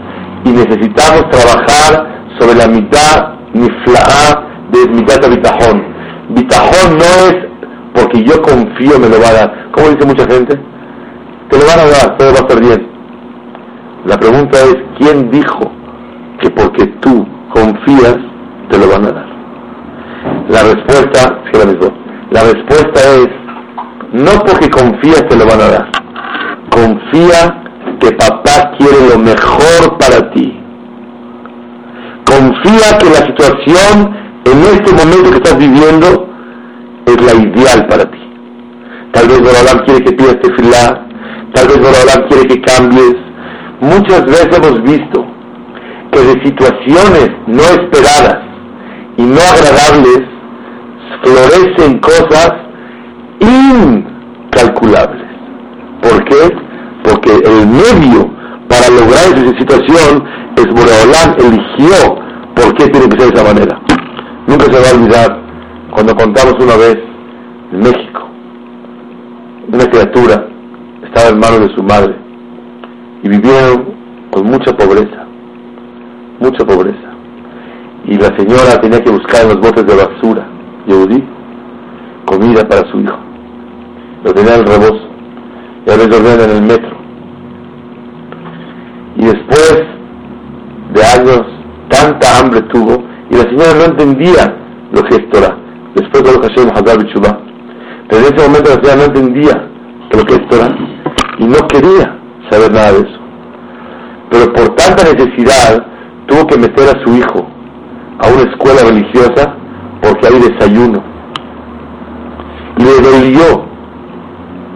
[0.44, 5.84] y necesitamos trabajar sobre la mitad nifla'a de mitad de bitajón.
[6.28, 7.46] Bitajón no es
[7.96, 8.98] porque yo confío
[9.72, 10.58] ¿Cómo dice mucha gente?
[11.50, 12.88] Te lo van a dar, todo va a estar bien.
[14.06, 15.72] La pregunta es, ¿quién dijo
[16.40, 18.16] que porque tú confías
[18.70, 19.26] te lo van a dar?
[20.48, 21.90] La respuesta, la
[22.30, 23.28] La respuesta es,
[24.12, 25.90] no porque confías te lo van a dar.
[26.70, 27.62] Confía
[28.00, 30.60] que papá quiere lo mejor para ti.
[32.24, 36.28] Confía que la situación en este momento que estás viviendo
[37.06, 38.25] es la ideal para ti.
[39.16, 41.08] Tal vez Borolam quiere que pidas tefilá,
[41.54, 43.16] tal vez Borolam quiere que cambies.
[43.80, 45.24] Muchas veces hemos visto
[46.12, 48.40] que de situaciones no esperadas
[49.16, 50.20] y no agradables
[51.24, 52.52] florecen cosas
[53.40, 55.24] incalculables.
[56.02, 56.54] ¿Por qué?
[57.02, 58.30] Porque el medio
[58.68, 60.24] para lograr esa situación
[60.56, 62.16] es Boreolán eligió
[62.54, 63.80] por qué tiene que ser de esa manera.
[64.46, 65.42] Nunca se va a olvidar
[65.90, 66.98] cuando contamos una vez
[67.72, 68.25] México,
[69.72, 70.46] una criatura
[71.04, 72.14] estaba en manos de su madre
[73.22, 73.84] y vivieron
[74.30, 75.26] con mucha pobreza,
[76.40, 77.10] mucha pobreza.
[78.04, 80.46] Y la señora tenía que buscar en los botes de basura,
[80.86, 81.24] Yehudi,
[82.24, 83.18] comida para su hijo.
[84.24, 85.08] Lo tenía en el rebozo
[85.86, 86.96] y a veces dormían en el metro.
[89.16, 89.84] Y después
[90.94, 91.42] de años,
[91.88, 94.56] tanta hambre tuvo y la señora no entendía
[94.92, 95.56] lo que es Torah.
[95.94, 96.98] Después de lo que Hashem Hadar
[98.08, 99.68] En ese momento la señora no entendía
[100.12, 100.74] lo que es Torah
[101.38, 102.18] y no quería
[102.50, 103.18] saber nada de eso.
[104.30, 105.86] Pero por tanta necesidad
[106.26, 107.46] tuvo que meter a su hijo
[108.18, 109.54] a una escuela religiosa
[110.00, 111.02] porque hay desayuno.
[112.78, 113.66] Y le dolió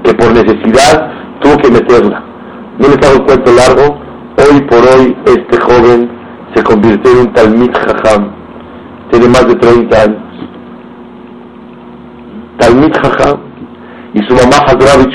[0.02, 2.22] que por necesidad tuvo que meterla.
[2.78, 3.98] No le estaba un cuento largo,
[4.38, 6.10] hoy por hoy este joven
[6.54, 8.32] se convirtió en un Talmid Jajam,
[9.10, 10.29] tiene más de 30 años.
[12.60, 13.40] Jajam,
[14.14, 15.08] y su mamá Hadrab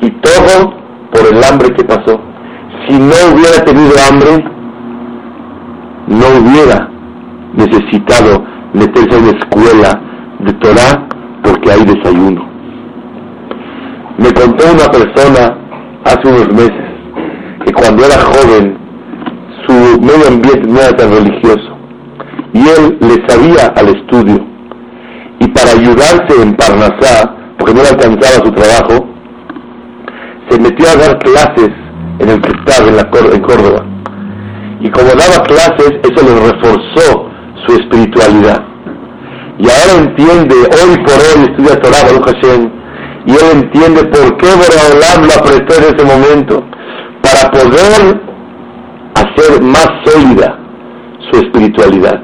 [0.00, 0.74] y todo
[1.12, 2.20] por el hambre que pasó.
[2.86, 4.44] Si no hubiera tenido hambre,
[6.08, 6.88] no hubiera
[7.54, 10.00] necesitado meterse en la escuela
[10.40, 11.08] de Torah
[11.42, 12.46] porque hay desayuno.
[14.18, 15.56] Me contó una persona
[16.04, 16.84] hace unos meses
[17.64, 18.76] que cuando era joven
[19.66, 21.76] su medio ambiente no era tan religioso
[22.52, 24.53] y él le sabía al estudio
[25.40, 29.06] y para ayudarse en Parnasá, porque no le alcanzaba su trabajo,
[30.48, 31.70] se metió a dar clases
[32.18, 33.84] en el Cristal, en, la, en Córdoba.
[34.80, 37.30] Y como daba clases, eso le reforzó
[37.66, 38.62] su espiritualidad.
[39.58, 42.70] Y ahora entiende, hoy por hoy estudia Torah, Baruch Hashem,
[43.26, 46.64] y él entiende por qué Boraholam lo apretó en ese momento,
[47.22, 48.20] para poder
[49.14, 50.58] hacer más sólida
[51.30, 52.20] su espiritualidad.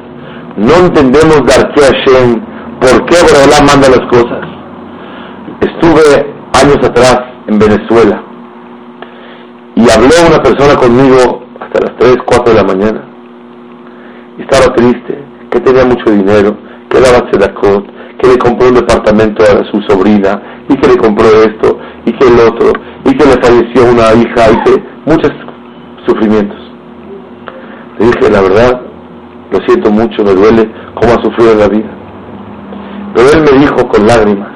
[0.56, 2.42] No entendemos Darke Hashem,
[2.80, 4.40] por qué Boraholam manda las cosas.
[5.60, 8.22] Estuve años atrás en Venezuela
[9.76, 13.04] y habló una persona conmigo hasta las 3, 4 de la mañana.
[14.38, 16.56] Estaba triste, que tenía mucho dinero,
[16.88, 17.84] que daba sedacot,
[18.18, 22.28] que le compró un departamento a su sobrina, y que le compró esto, y que
[22.28, 22.72] el otro,
[23.04, 25.32] y que le falleció una hija, y que muchos
[26.06, 26.58] sufrimientos.
[27.98, 28.80] Le dije, la verdad,
[29.50, 31.99] lo siento mucho, me duele cómo ha sufrido en la vida.
[33.14, 34.50] Pero él me dijo con lágrimas,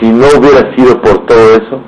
[0.00, 1.80] si no hubiera sido por todo eso,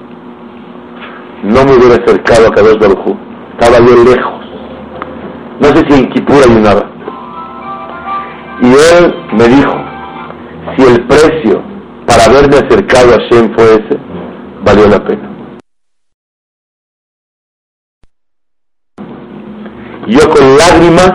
[1.42, 3.16] no me hubiera acercado a Kadosh Baruj
[3.52, 4.46] Estaba yo lejos.
[5.60, 6.90] No sé si en Kipur ayunaba.
[8.60, 9.74] Y él me dijo,
[10.76, 11.62] si el precio
[12.06, 13.98] para haberme acercado a Shem fue ese,
[14.64, 15.36] valió la pena.
[20.06, 21.12] yo con lágrimas,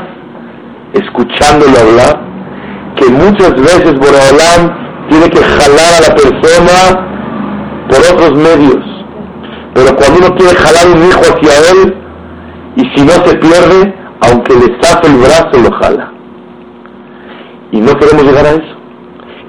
[0.93, 2.30] escuchándolo hablar,
[3.01, 8.85] que muchas veces Boraholam tiene que jalar a la persona por otros medios.
[9.73, 11.95] Pero cuando uno quiere jalar un hijo hacia él,
[12.75, 16.11] y si no se pierde, aunque le zafe el brazo, lo jala.
[17.71, 18.75] Y no queremos llegar a eso.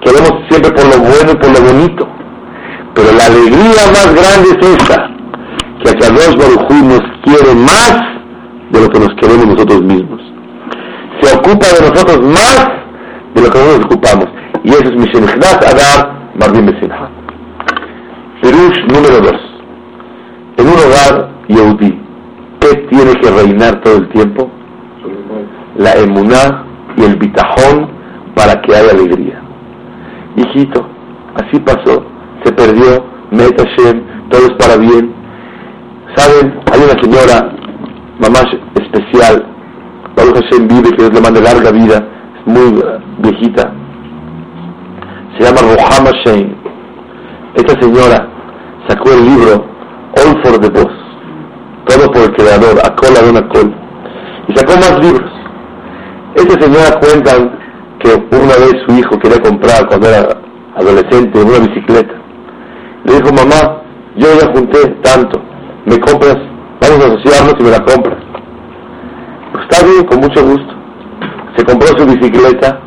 [0.00, 2.08] Queremos siempre por lo bueno y por lo bonito.
[2.94, 5.10] Pero la alegría más grande es esta,
[5.82, 7.92] que hacia Dios Baruj nos quiere más
[8.70, 10.20] de lo que nos queremos nosotros mismos.
[11.20, 12.81] Se ocupa de nosotros más
[13.34, 14.26] de lo que nos ocupamos.
[14.64, 17.10] Y eso es Mishenchdat Adar Marvin Besinha.
[18.40, 19.32] Perush número 2.
[20.58, 21.98] En un hogar Yehudi,
[22.60, 24.50] ¿qué tiene que reinar todo el tiempo?
[25.76, 26.64] La emuná
[26.96, 27.90] y el bitajón
[28.34, 29.40] para que haya alegría.
[30.36, 30.86] Hijito,
[31.36, 32.04] así pasó,
[32.44, 33.64] se perdió, Meta
[34.30, 35.14] todo es para bien.
[36.16, 37.52] Saben, hay una señora,
[38.20, 38.40] mamá
[38.74, 39.46] especial,
[40.14, 42.06] Baruch Hashem vive, que Dios le mande larga vida,
[42.46, 42.82] muy
[43.18, 43.72] viejita.
[45.38, 46.56] Se llama Rohama Shein.
[47.54, 48.28] Esta señora
[48.88, 49.64] sacó el libro
[50.16, 50.92] All for the Boss,
[51.86, 53.74] todo por el creador, a cola de una cola.
[54.48, 55.30] Y sacó más libros.
[56.34, 57.32] Esta señora cuenta
[58.00, 60.28] que una vez su hijo quería comprar, cuando era
[60.76, 62.14] adolescente, una bicicleta.
[63.04, 63.82] Le dijo, mamá,
[64.16, 65.40] yo ya junté tanto,
[65.86, 66.36] me compras,
[66.80, 68.18] vamos a asociarnos y me la compras.
[69.52, 70.81] Pues está bien, con mucho gusto.
[71.56, 72.80] Se compró su bicicleta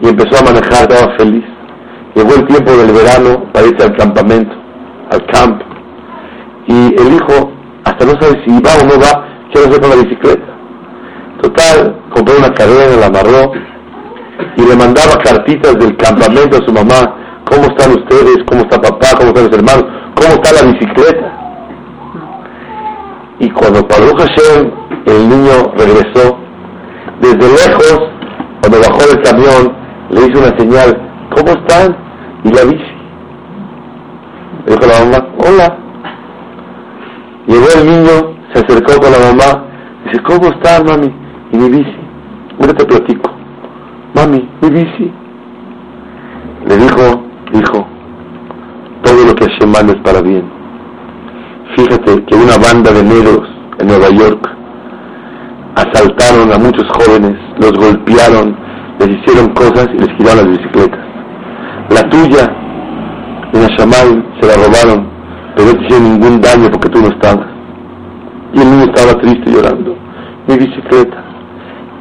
[0.00, 1.44] y empezó a manejar, estaba feliz.
[2.14, 4.54] Llegó el tiempo del verano para irse al campamento,
[5.10, 5.64] al campo.
[6.66, 7.52] Y el hijo,
[7.84, 10.52] hasta no sabe si va o no va, quiere hacer con la bicicleta.
[11.40, 13.52] Total, compró una cadena, la amarró
[14.56, 17.16] y le mandaba cartitas del campamento a su mamá.
[17.50, 18.38] ¿Cómo están ustedes?
[18.46, 19.08] ¿Cómo está papá?
[19.16, 19.84] ¿Cómo están los hermanos?
[20.14, 21.38] ¿Cómo está la bicicleta?
[23.40, 24.70] Y cuando Baruch Hashem,
[25.06, 26.38] el niño regresó,
[27.22, 28.00] desde lejos,
[28.60, 29.72] cuando bajó del camión,
[30.10, 31.96] le hizo una señal, ¿cómo están?
[32.44, 32.92] Y la bici.
[34.66, 35.78] Le dijo la mamá, hola.
[37.46, 39.64] Llegó el niño, se acercó con la mamá,
[40.04, 41.14] dice, ¿cómo estás, mami?
[41.52, 41.96] Y mi bici.
[42.60, 43.30] Ahora te platico.
[44.14, 45.12] Mami, mi bici.
[46.66, 47.86] Le dijo, dijo,
[49.02, 50.50] todo lo que Hashem manda es para bien.
[51.76, 54.61] Fíjate que una banda de negros en Nueva York
[55.74, 58.56] asaltaron a muchos jóvenes, los golpearon,
[58.98, 61.00] les hicieron cosas y les quitaron las bicicletas.
[61.90, 62.52] La tuya,
[63.52, 65.08] en Shamal, se la robaron,
[65.56, 67.46] pero no te hicieron ningún daño porque tú no estabas.
[68.54, 69.96] Y el niño estaba triste llorando.
[70.46, 71.24] Mi bicicleta.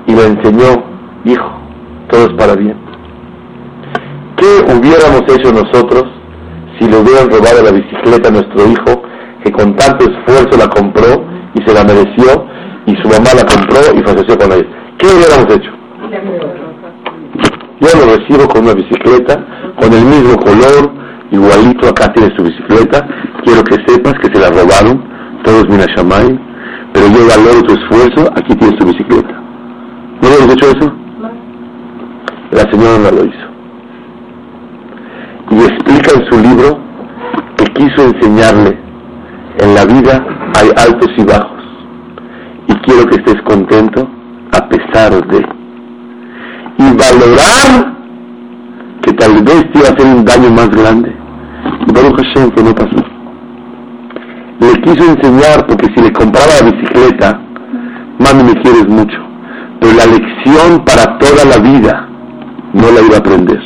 [0.07, 0.84] Y le enseñó,
[1.23, 1.51] hijo,
[2.10, 2.75] todo es para bien.
[4.36, 6.03] ¿Qué hubiéramos hecho nosotros
[6.79, 9.03] si le hubieran robado la bicicleta a nuestro hijo,
[9.43, 12.45] que con tanto esfuerzo la compró y se la mereció,
[12.91, 14.67] y su mamá la compró y falleció con ella?
[14.97, 15.71] ¿Qué hubiéramos hecho?
[17.80, 19.43] Yo lo recibo con una bicicleta,
[19.80, 20.91] con el mismo color,
[21.32, 23.08] igualito, acá tiene su bicicleta,
[23.43, 25.04] quiero que sepas que se la robaron,
[25.43, 26.39] todos Minashamay,
[26.93, 29.41] pero yo valoro tu esfuerzo, aquí tienes tu bicicleta.
[30.21, 30.93] ¿No hemos hecho eso?
[32.51, 33.47] La señora no lo hizo.
[35.51, 36.80] Y explica en su libro
[37.58, 38.77] que quiso enseñarle,
[39.60, 40.25] en la vida
[40.60, 41.61] hay altos y bajos,
[42.71, 44.07] y quiero que estés contento
[44.53, 45.45] a pesar de.
[46.77, 47.93] Y valorar
[49.01, 51.15] que tal vez te iba a hacer un daño más grande.
[51.88, 53.03] Y Baruch Hashem que no pasó.
[54.60, 57.41] Le quiso enseñar porque si le compraba la bicicleta,
[58.19, 59.17] mami me quieres mucho,
[59.79, 62.07] pero la lección para toda la vida
[62.73, 63.60] no la iba a aprender.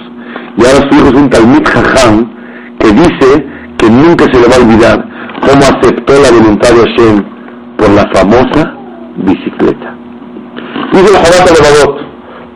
[0.57, 2.29] Y ahora su hijo es un Talmud Jajam
[2.79, 3.45] que dice
[3.77, 5.05] que nunca se le va a olvidar
[5.41, 7.23] cómo aceptó la voluntad de Hashem
[7.77, 8.84] por la famosa
[9.15, 9.95] bicicleta.
[10.91, 12.01] Dice el Jobat Levavot,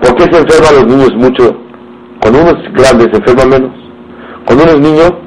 [0.02, 1.56] ¿por qué se enferman los niños mucho?
[2.22, 3.72] Cuando uno es grande se enferma menos.
[4.46, 5.20] Cuando uno es niño,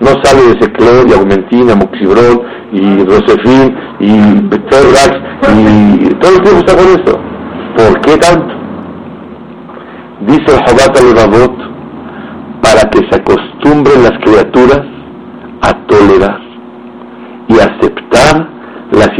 [0.00, 2.42] no sale de Seclor y Augmentin, Amoxibron
[2.72, 7.20] y Rosefin y Betorrax y todo el tiempo está con esto.
[7.76, 8.54] ¿Por qué tanto?
[10.26, 11.56] Dice el Jobat Levavot,
[12.62, 14.82] para que se acostumbren las criaturas
[15.62, 16.40] a tolerar
[17.48, 18.48] y aceptar
[18.92, 19.10] las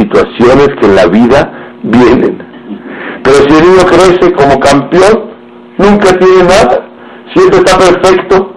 [0.67, 1.51] que en la vida
[1.83, 2.53] vienen
[3.23, 5.31] pero si el niño crece como campeón,
[5.77, 6.85] nunca tiene nada,
[7.33, 8.53] siempre está perfecto,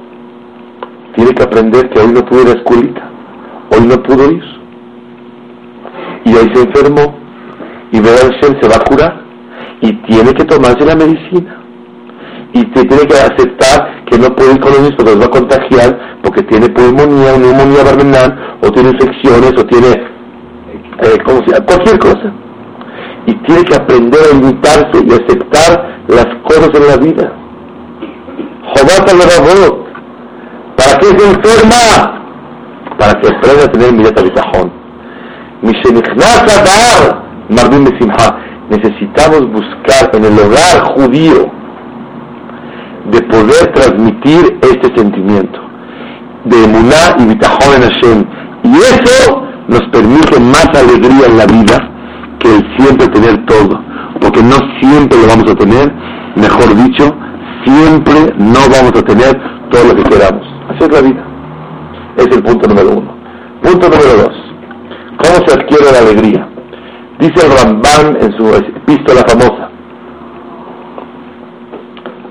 [1.15, 3.11] tiene que aprender que hoy no pudo ir a escuelita,
[3.71, 4.43] hoy no pudo ir.
[6.25, 7.17] Y hoy se enfermó,
[7.93, 9.23] y Shem se va a curar,
[9.81, 11.63] y tiene que tomarse la medicina.
[12.53, 15.31] Y tiene que aceptar que no puede ir con los niños porque los va a
[15.31, 19.95] contagiar, porque tiene pulmonía, neumonía barbenal, o tiene infecciones, o tiene,
[21.03, 21.67] eh, ¿cómo se llama?
[21.67, 22.33] Cualquier cosa
[23.27, 27.33] y tiene que aprender a limitarse y aceptar las cosas en la vida.
[28.63, 29.87] Jobata le
[30.77, 32.23] ¿Para qué se enferma?
[32.99, 34.73] Para que aprenda a tener mi bitajón.
[38.69, 41.51] Necesitamos buscar en el hogar judío
[43.11, 45.61] de poder transmitir este sentimiento
[46.45, 48.25] de emuná y bitajón en Hashem.
[48.65, 51.91] Y eso nos permite más alegría en la vida
[52.39, 53.81] que el siempre tener todo.
[54.21, 55.93] Porque no siempre lo vamos a tener,
[56.37, 57.15] mejor dicho,
[57.65, 59.41] siempre no vamos a tener
[59.71, 60.47] todo lo que queramos.
[60.69, 61.25] Así es la vida.
[62.17, 63.17] Es el punto número uno.
[63.63, 64.47] Punto número dos.
[65.19, 66.49] ¿Cómo se adquiere la alegría?
[67.19, 69.71] Dice el Ramban en su epístola famosa.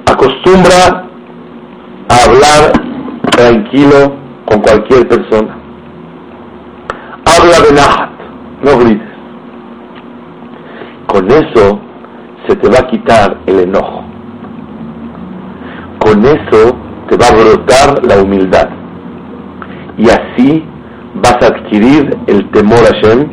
[0.08, 1.08] Acostumbra
[2.10, 2.72] a hablar
[3.32, 4.16] tranquilo
[4.46, 5.64] con cualquier persona.
[7.26, 8.11] Habla de Nahat,
[8.63, 9.15] no grites.
[11.07, 11.80] Con eso
[12.47, 14.03] se te va a quitar el enojo.
[15.99, 16.76] Con eso
[17.09, 18.69] te va a brotar la humildad.
[19.97, 20.63] Y así
[21.15, 23.28] vas a adquirir el temor a Shem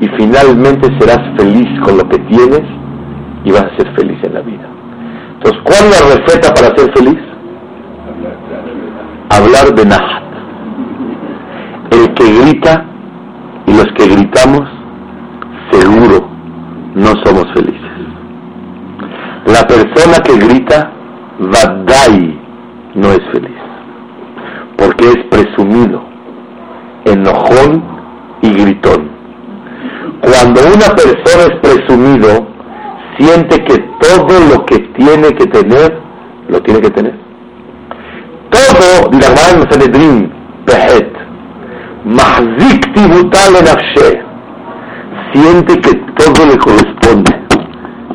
[0.00, 2.62] y finalmente serás feliz con lo que tienes
[3.44, 4.68] y vas a ser feliz en la vida.
[5.34, 7.18] Entonces, ¿cuál es la receta para ser feliz?
[9.30, 10.22] Hablar de Nahat.
[11.90, 12.87] El que grita
[13.78, 14.68] los que gritamos,
[15.70, 16.28] seguro
[16.94, 17.92] no somos felices.
[19.46, 20.90] La persona que grita,
[21.38, 22.40] Vadai,
[22.96, 23.56] no es feliz.
[24.76, 26.02] Porque es presumido,
[27.04, 27.84] enojón
[28.42, 29.10] y gritón.
[30.22, 32.48] Cuando una persona es presumido,
[33.16, 36.00] siente que todo lo que tiene que tener,
[36.48, 37.14] lo tiene que tener.
[38.50, 39.28] Todo, dirá
[39.70, 40.37] Sanedrin, Behet,
[42.38, 43.66] Mahzik Tibutal en
[45.32, 47.32] siente que todo le corresponde,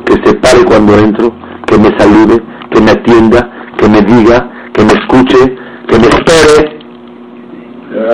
[0.06, 1.30] que se pare cuando entro,
[1.66, 5.56] que me salude, que me atienda, que me diga, que me escuche,
[5.88, 6.78] que me espere,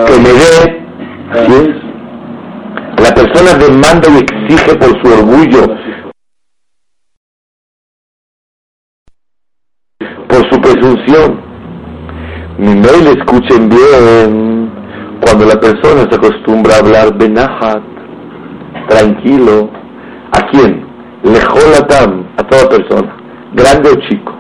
[0.07, 0.81] que me dé.
[2.99, 5.77] La persona demanda y exige por su orgullo,
[10.29, 11.41] por su presunción.
[12.59, 14.60] Mi mail escuchen bien
[15.21, 17.83] cuando la persona se acostumbra a hablar de Nahat,
[18.89, 19.71] tranquilo.
[20.33, 20.87] ¿A quién?
[21.23, 23.17] Lejolatam, a toda persona,
[23.53, 24.33] grande o chico.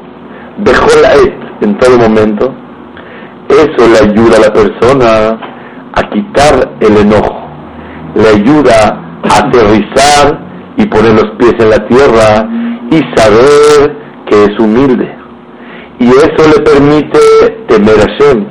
[0.63, 2.55] et en todo momento.
[3.49, 5.39] Eso le ayuda a la persona
[5.93, 7.41] a quitar el enojo
[8.15, 10.41] le ayuda a aterrizar
[10.77, 12.49] y poner los pies en la tierra
[12.91, 15.17] y saber que es humilde.
[15.99, 17.19] Y eso le permite
[17.69, 18.47] temer a Shem.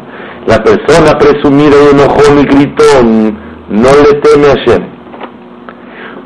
[0.49, 3.37] La persona presumida y enojón y gritón
[3.69, 4.83] no le teme a Shem.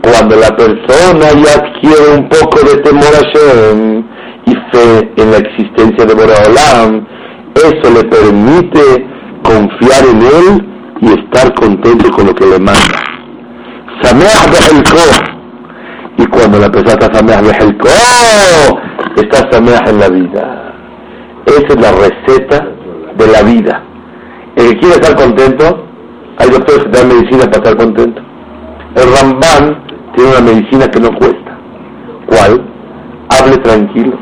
[0.01, 4.05] Cuando la persona ya adquiere un poco de temor a Shem
[4.45, 7.05] y fe en la existencia de Boraholam,
[7.53, 9.05] eso le permite
[9.43, 10.67] confiar en él
[11.01, 13.03] y estar contento con lo que le manda.
[14.03, 15.33] Sameach Behelko.
[16.17, 17.89] Y cuando la persona está Sameach Behelko,
[19.17, 20.73] está Sameach en la vida.
[21.45, 22.67] Esa es la receta
[23.17, 23.83] de la vida.
[24.55, 25.85] El que quiere estar contento,
[26.37, 28.21] hay doctores que dan medicina para estar contento.
[28.95, 29.83] El Ramban
[30.15, 31.57] tiene una medicina que no cuesta.
[32.27, 32.61] ¿Cuál?
[33.29, 34.17] Hable tranquilo.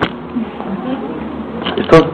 [1.77, 2.09] ¿Esto?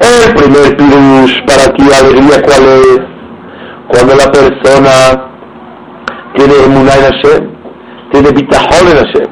[0.00, 3.00] El primer pirush para ti alegría, ¿cuál es?
[3.88, 5.28] Cuando la persona
[6.34, 7.50] tiene emuná en Hashem,
[8.12, 9.28] tiene bitajón en Hashem.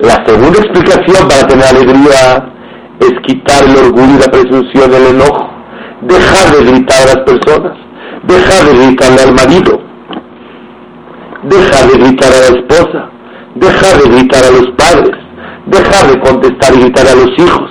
[0.00, 2.52] La segunda explicación para tener alegría
[3.00, 5.50] es quitar el orgullo y la presunción del enojo,
[6.02, 7.72] dejar de gritar a las personas,
[8.24, 9.80] dejar de gritarle al marido,
[11.44, 13.10] dejar de gritar a la esposa,
[13.54, 15.16] dejar de gritar a los padres,
[15.66, 17.70] dejar de contestar y gritar a los hijos,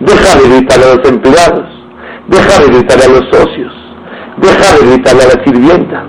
[0.00, 1.66] dejar de gritar a los empleados,
[2.28, 3.72] dejar de gritar a los socios,
[4.38, 6.04] dejar de gritarle a la sirvienta,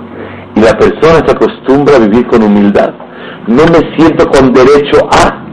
[0.56, 2.90] y la persona se acostumbra a vivir con humildad.
[3.46, 5.44] No me siento con derecho a.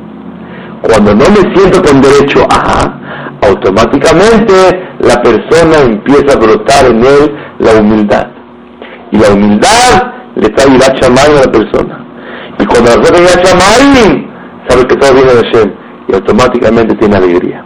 [0.82, 3.00] Cuando no me siento con derecho a,
[3.48, 8.28] automáticamente la persona empieza a brotar en él la humildad.
[9.12, 12.06] Y la humildad le trae Irachamay a la persona.
[12.60, 14.28] Y cuando la persona Irachamay,
[14.68, 15.74] sabe que todo viene de Hashem.
[16.10, 17.66] Y automáticamente tiene alegría.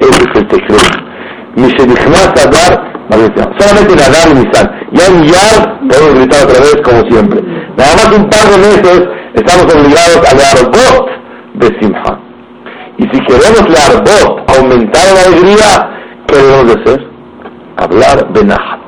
[0.00, 0.68] Ese es el secreto.
[3.10, 4.70] a Solamente nadar y Nisan.
[4.92, 7.42] Ya en Yar podemos gritar otra vez como siempre.
[7.76, 11.08] Nada más un par de meses estamos obligados a leer Bot
[11.54, 12.20] de Simha.
[12.98, 15.97] Y si queremos leer Bot, aumentar la alegría,
[16.28, 17.08] ¿qué debemos de hacer?
[17.76, 18.80] Hablar de Nahat.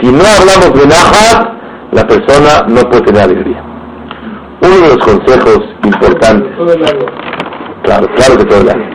[0.00, 1.54] Si no hablamos de Nahat,
[1.92, 3.62] la persona no puede tener alegría.
[4.60, 6.50] Uno de los consejos importantes.
[7.82, 8.90] Claro, claro que todo el año.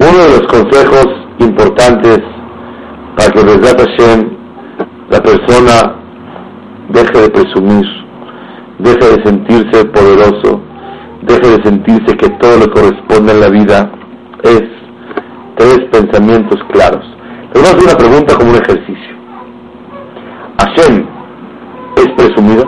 [0.00, 1.06] Uno de los consejos
[1.38, 2.20] importantes
[3.16, 4.30] para que Hashem,
[5.10, 5.96] la persona
[6.88, 7.86] deje de presumir,
[8.78, 10.60] deje de sentirse poderoso,
[11.22, 13.90] deje de sentirse que todo le corresponde en la vida,
[14.44, 14.77] es
[15.58, 17.04] tres pensamientos claros.
[17.52, 19.16] Les voy a hacer una pregunta como un ejercicio.
[20.58, 21.06] ¿Hashem
[21.96, 22.64] es presumido?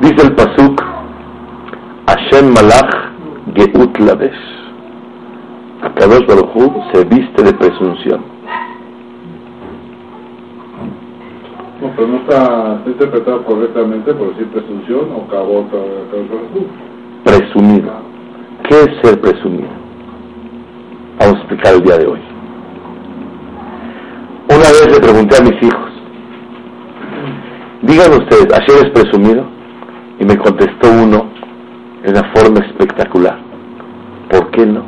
[0.00, 0.84] Dice el Pasuk,
[2.06, 2.94] Hashem Malach
[3.54, 4.58] Geut Lavesh.
[5.98, 8.27] Kadosh Baruj se viste de presunción.
[11.80, 16.66] No, pero no está, interpretado correctamente por decir presunción o cabot Kadosh Baruj
[17.24, 17.92] Presumido.
[18.68, 19.68] ¿Qué es ser presumido?
[21.20, 22.18] Vamos a explicar el día de hoy.
[24.50, 25.90] Una vez le pregunté a mis hijos,
[27.82, 29.44] digan ustedes, ¿ayer es presumido?
[30.18, 31.26] Y me contestó uno
[32.02, 33.38] en una forma espectacular.
[34.30, 34.82] ¿Por qué no?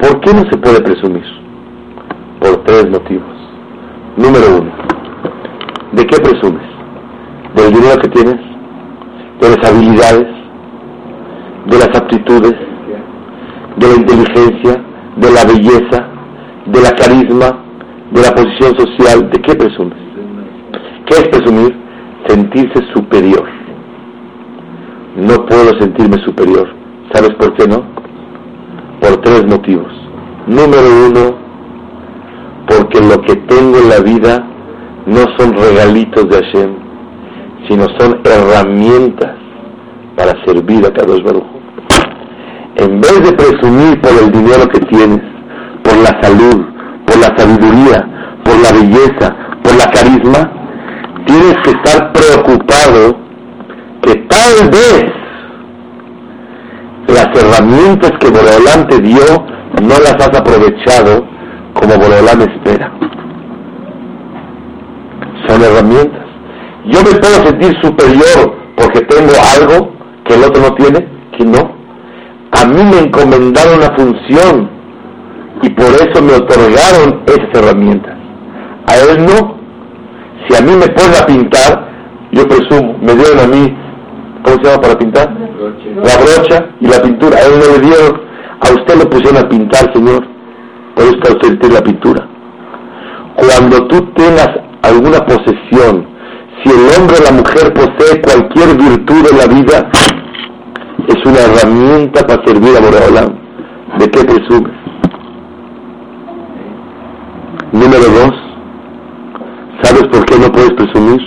[0.00, 1.24] ¿Por qué no se puede presumir?
[2.40, 3.33] Por tres motivos.
[4.16, 4.72] Número uno,
[5.92, 6.66] ¿de qué presumes?
[7.56, 8.40] ¿Del dinero que tienes?
[9.40, 10.28] ¿De las habilidades?
[11.66, 12.54] ¿De las aptitudes?
[13.76, 14.84] ¿De la inteligencia?
[15.16, 16.08] ¿De la belleza?
[16.66, 17.64] ¿De la carisma?
[18.10, 19.30] ¿De la posición social?
[19.30, 19.98] ¿De qué presumes?
[21.06, 21.84] ¿Qué es presumir?
[22.26, 23.44] sentirse superior.
[25.16, 26.68] No puedo sentirme superior.
[27.12, 27.84] ¿Sabes por qué no?
[29.00, 29.92] Por tres motivos.
[30.46, 31.38] Número uno,
[32.76, 34.44] porque lo que tengo en la vida
[35.06, 36.74] no son regalitos de Hashem,
[37.68, 39.32] sino son herramientas
[40.16, 41.44] para servir a Kadosh Baruj.
[42.76, 45.20] En vez de presumir por el dinero que tienes,
[45.84, 46.64] por la salud,
[47.06, 50.50] por la sabiduría, por la belleza, por la carisma,
[51.26, 53.16] tienes que estar preocupado
[54.02, 55.04] que tal vez
[57.06, 59.22] las herramientas que Boreolán te dio
[59.80, 61.33] no las has aprovechado
[61.74, 62.92] como Boreolán espera.
[65.46, 66.24] Son herramientas.
[66.86, 69.92] Yo me puedo sentir superior porque tengo algo
[70.24, 71.74] que el otro no tiene, que no.
[72.52, 74.70] A mí me encomendaron una función
[75.62, 78.14] y por eso me otorgaron esas herramientas.
[78.86, 79.54] A él no.
[80.46, 81.88] Si a mí me ponen a pintar,
[82.32, 83.74] yo presumo, me dieron a mí,
[84.42, 85.30] ¿cómo se llama para pintar?
[85.30, 87.38] La brocha y la pintura.
[87.38, 88.20] A él no le dieron,
[88.60, 90.33] a usted lo pusieron a pintar, Señor.
[90.96, 92.28] Usted tiene la pintura.
[93.36, 94.50] Cuando tú tengas
[94.82, 96.06] alguna posesión,
[96.62, 99.90] si el hombre o la mujer posee cualquier virtud en la vida,
[101.08, 103.34] es una herramienta para servir a Boreolam.
[103.98, 104.72] ¿De qué presumes?
[107.72, 108.44] Número dos,
[109.84, 111.20] ¿Sabes por qué no puedes presumir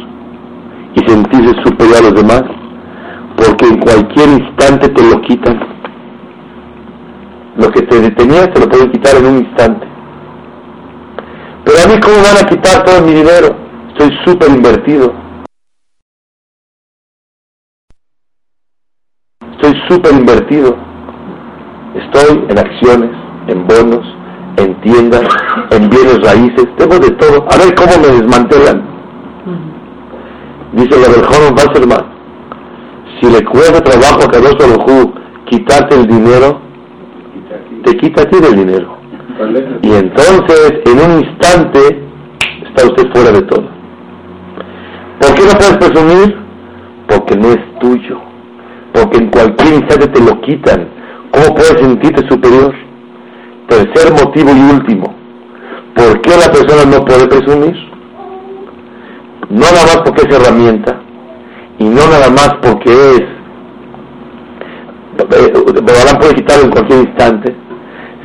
[0.95, 2.43] y sentirse superior a los demás?
[3.35, 5.76] Porque en cualquier instante te lo quitan.
[7.57, 9.87] Lo que te detenía te lo pueden quitar en un instante.
[11.65, 13.55] Pero a mí, ¿cómo van a quitar todo mi dinero?
[13.89, 15.13] Estoy súper invertido.
[19.53, 20.77] Estoy súper invertido.
[21.95, 23.11] Estoy en acciones,
[23.47, 24.05] en bonos,
[24.57, 25.27] en tiendas,
[25.71, 27.45] en bienes raíces, tengo de todo.
[27.49, 28.87] A ver cómo me desmantelan.
[30.73, 32.05] Dice la Berjón Wasserman,
[33.19, 35.13] si le cuesta trabajo a Carlos Alojú
[35.49, 36.66] quitarte el dinero,
[37.83, 38.97] te quita a ti el dinero.
[39.81, 41.79] Y entonces, en un instante,
[42.67, 43.67] está usted fuera de todo.
[45.19, 46.37] ¿Por qué no puedes presumir?
[47.07, 48.19] Porque no es tuyo.
[48.93, 50.87] Porque en cualquier instante te lo quitan.
[51.31, 52.73] ¿Cómo puedes sentirte superior?
[53.67, 55.15] Tercer motivo y último.
[55.95, 57.75] ¿Por qué la persona no puede presumir?
[59.49, 61.01] No nada más porque es herramienta
[61.79, 63.21] y no nada más porque es
[65.17, 67.55] Barán puede quitarlo en cualquier instante,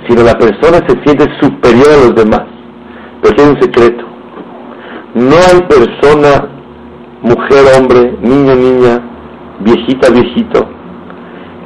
[0.09, 2.43] sino la persona se siente superior a los demás.
[3.23, 4.05] Pero es un secreto.
[5.15, 6.49] No hay persona,
[7.23, 9.01] mujer, hombre, niño, niña,
[9.61, 10.69] viejita, viejito,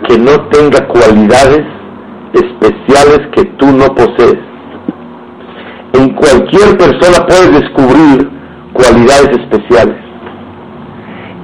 [0.09, 1.65] que no tenga cualidades
[2.33, 4.41] especiales que tú no posees.
[5.95, 8.29] En cualquier persona puedes descubrir
[8.73, 9.97] cualidades especiales.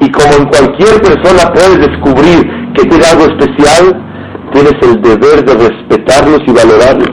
[0.01, 4.12] Y como en cualquier persona puedes descubrir que tiene algo especial,
[4.53, 7.11] tienes el deber de respetarlos y valorarlos.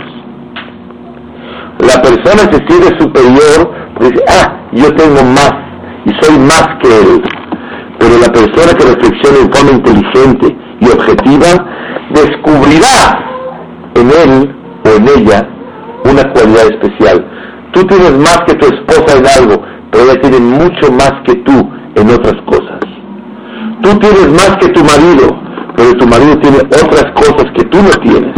[1.79, 5.53] La persona se siente superior dice, ah, yo tengo más
[6.05, 7.21] y soy más que él.
[7.99, 11.47] Pero la persona que reflexiona en forma inteligente y objetiva
[12.11, 13.19] descubrirá
[13.95, 15.47] en él o en ella
[16.05, 17.25] una cualidad especial.
[17.73, 19.61] Tú tienes más que tu esposa en algo,
[19.91, 22.79] pero ella tiene mucho más que tú en otras cosas.
[23.81, 25.39] Tú tienes más que tu marido,
[25.79, 28.35] pero tu marido tiene otras cosas que tú no tienes.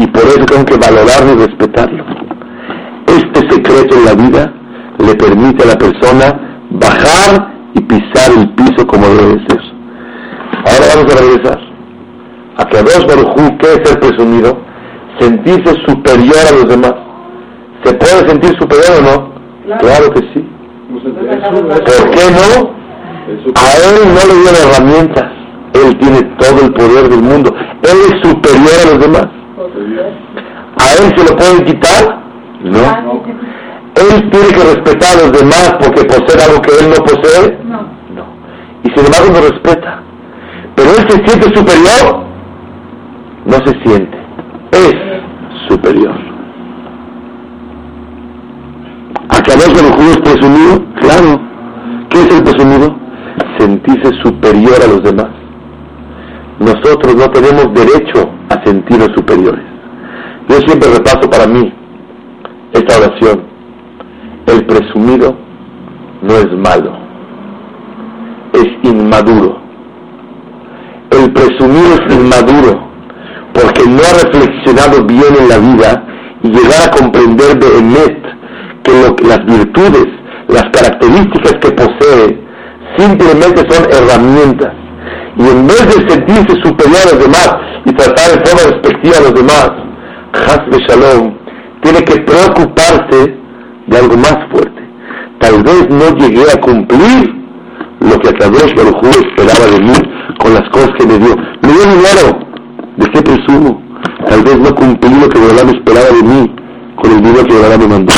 [0.00, 2.04] Y por eso tengo que valorarlo y respetarlo.
[3.06, 4.52] Este secreto en la vida
[4.98, 9.60] le permite a la persona bajar y pisar el piso como debe ser.
[10.66, 11.60] Ahora vamos a regresar.
[12.56, 14.58] A que dos Barujú, ¿qué es ser presumido?
[15.20, 16.94] Sentirse superior a los demás.
[17.84, 19.78] ¿Se puede sentir superior o no?
[19.78, 20.48] Claro, que sí.
[20.90, 22.76] ¿Por qué no?
[23.54, 25.37] A él no le dieron herramientas.
[25.74, 27.54] Él tiene todo el poder del mundo.
[27.82, 29.28] Él es superior a los demás.
[30.80, 32.22] ¿A él se lo pueden quitar?
[32.62, 33.22] No.
[33.94, 37.58] Él tiene que respetar a los demás porque posee algo que él no posee.
[37.64, 37.98] No.
[38.84, 40.02] Y sin embargo no respeta.
[40.76, 42.24] Pero él se siente superior.
[43.44, 44.18] No se siente.
[44.72, 44.94] Es
[45.68, 46.14] superior.
[49.30, 50.84] ¿A que de los judíos presumido?
[51.00, 51.40] Claro.
[52.08, 52.96] ¿Qué es el presumido?
[53.58, 55.37] Sentirse superior a los demás.
[56.60, 59.64] Nosotros no tenemos derecho a sentirnos superiores.
[60.48, 61.72] Yo siempre repaso para mí
[62.72, 63.42] esta oración.
[64.46, 65.36] El presumido
[66.22, 66.92] no es malo,
[68.54, 69.58] es inmaduro.
[71.10, 72.88] El presumido es inmaduro
[73.52, 76.04] porque no ha reflexionado bien en la vida
[76.42, 78.28] y llegar a comprender de Emet
[78.82, 80.06] que, las virtudes,
[80.48, 82.40] las características que posee,
[82.96, 84.77] simplemente son herramientas.
[85.38, 87.50] Y en vez de sentirse superior a los demás
[87.84, 89.70] y tratar de forma respectiva a los demás,
[90.32, 91.34] Hasbe Shalom
[91.80, 93.36] tiene que preocuparse
[93.86, 94.82] de algo más fuerte.
[95.38, 97.38] Tal vez no llegué a cumplir
[98.00, 99.94] lo que Akadosh Baruj esperaba de mí
[100.38, 101.36] con las cosas que me dio.
[101.62, 102.38] Me dio dinero,
[102.96, 103.80] ¿de qué presumo?
[104.26, 106.56] Tal vez no cumplí lo que Borolán esperaba de mí
[106.96, 108.14] con el dinero que me mandó.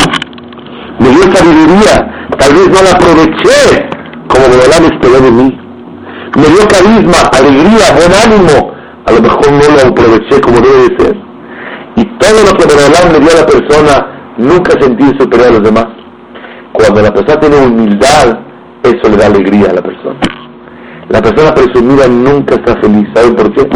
[0.99, 3.89] Me dio sabiduría, tal vez no la aproveché
[4.27, 5.70] como Borolán esperaba de mí.
[6.37, 8.73] Me dio carisma, alegría, buen ánimo,
[9.05, 11.17] a lo mejor no lo aproveché como debe de ser.
[11.97, 15.63] Y todo lo que Borolán me dio a la persona, nunca sentí superior a los
[15.63, 15.87] demás.
[16.73, 18.39] Cuando la persona tiene humildad,
[18.83, 20.21] eso le da alegría a la persona.
[21.09, 23.09] La persona presumida nunca está feliz.
[23.15, 23.69] ¿Saben por qué?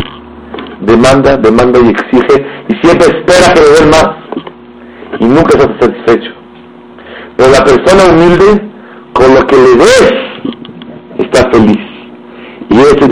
[0.81, 4.11] Demanda, demanda y exige y siempre espera que le den más.
[5.19, 6.31] Y nunca está satisfecho.
[7.37, 8.71] Pero la persona humilde,
[9.13, 10.13] con lo que le des,
[11.19, 11.79] está feliz.
[12.71, 13.09] Y ese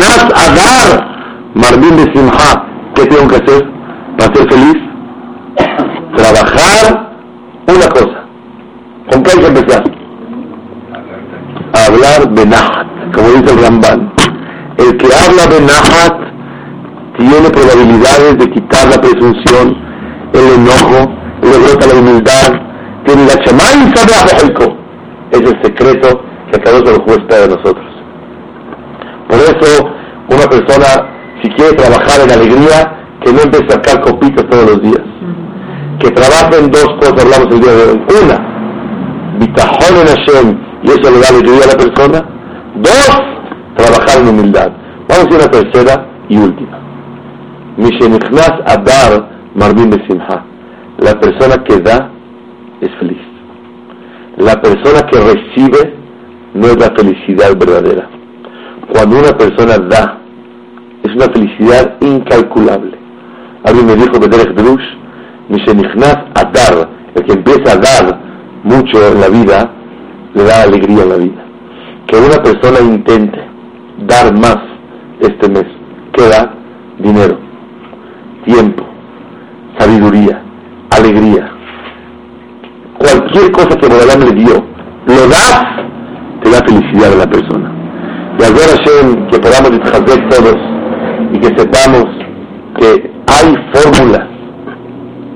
[0.00, 2.64] es Adar, Marvin de Simha.
[2.94, 3.64] ¿Qué tengo que hacer
[4.18, 4.76] para ser feliz?
[6.16, 7.12] Trabajar
[7.66, 8.26] una cosa.
[9.10, 9.98] ¿Con qué hay que empezar?
[11.86, 14.12] hablar de Nahat, como dice el Ramban.
[14.78, 16.28] El que habla de Nahat
[17.18, 19.76] tiene probabilidades de quitar la presunción,
[20.32, 21.10] el enojo,
[21.42, 22.52] le brota la humildad,
[23.04, 24.24] tiene la chamán sabe a
[25.30, 26.20] Es el secreto
[26.50, 27.87] que uno los espera de nosotros.
[30.68, 35.02] Persona, si quiere trabajar en alegría, que no empiece a sacar copitas todos los días.
[35.98, 38.02] Que trabaje en dos cosas, hablamos el día de hoy.
[38.22, 42.28] Una, bitajón en Hashem, y eso le da alegría a la persona.
[42.76, 43.18] Dos,
[43.76, 44.72] trabajar en humildad.
[45.08, 46.78] Vamos a ir a la tercera y última.
[47.78, 50.44] Mishenichnas Adar Marvin Besimha.
[50.98, 52.10] La persona que da
[52.80, 53.22] es feliz.
[54.36, 55.94] La persona que recibe
[56.54, 58.08] no es la felicidad verdadera.
[58.92, 60.17] Cuando una persona da,
[61.02, 62.98] es una felicidad incalculable.
[63.64, 64.84] Alguien me dijo, Bederech Drush,
[65.48, 68.20] Mishenichnas Adar, el que empieza a dar
[68.64, 69.70] mucho en la vida,
[70.34, 71.44] le da alegría a la vida.
[72.06, 73.38] Que una persona intente
[74.06, 74.58] dar más
[75.20, 75.66] este mes.
[76.12, 76.54] ¿Qué da?
[76.98, 77.38] Dinero,
[78.44, 78.84] tiempo,
[79.78, 80.42] sabiduría,
[80.90, 81.50] alegría.
[82.98, 84.64] Cualquier cosa que Borelam le dio,
[85.06, 85.64] lo das,
[86.42, 87.72] te da felicidad a la persona.
[88.38, 90.77] Y al ver Hashem que podamos disfrutar todos
[91.32, 92.04] y que sepamos
[92.78, 94.26] que hay fórmulas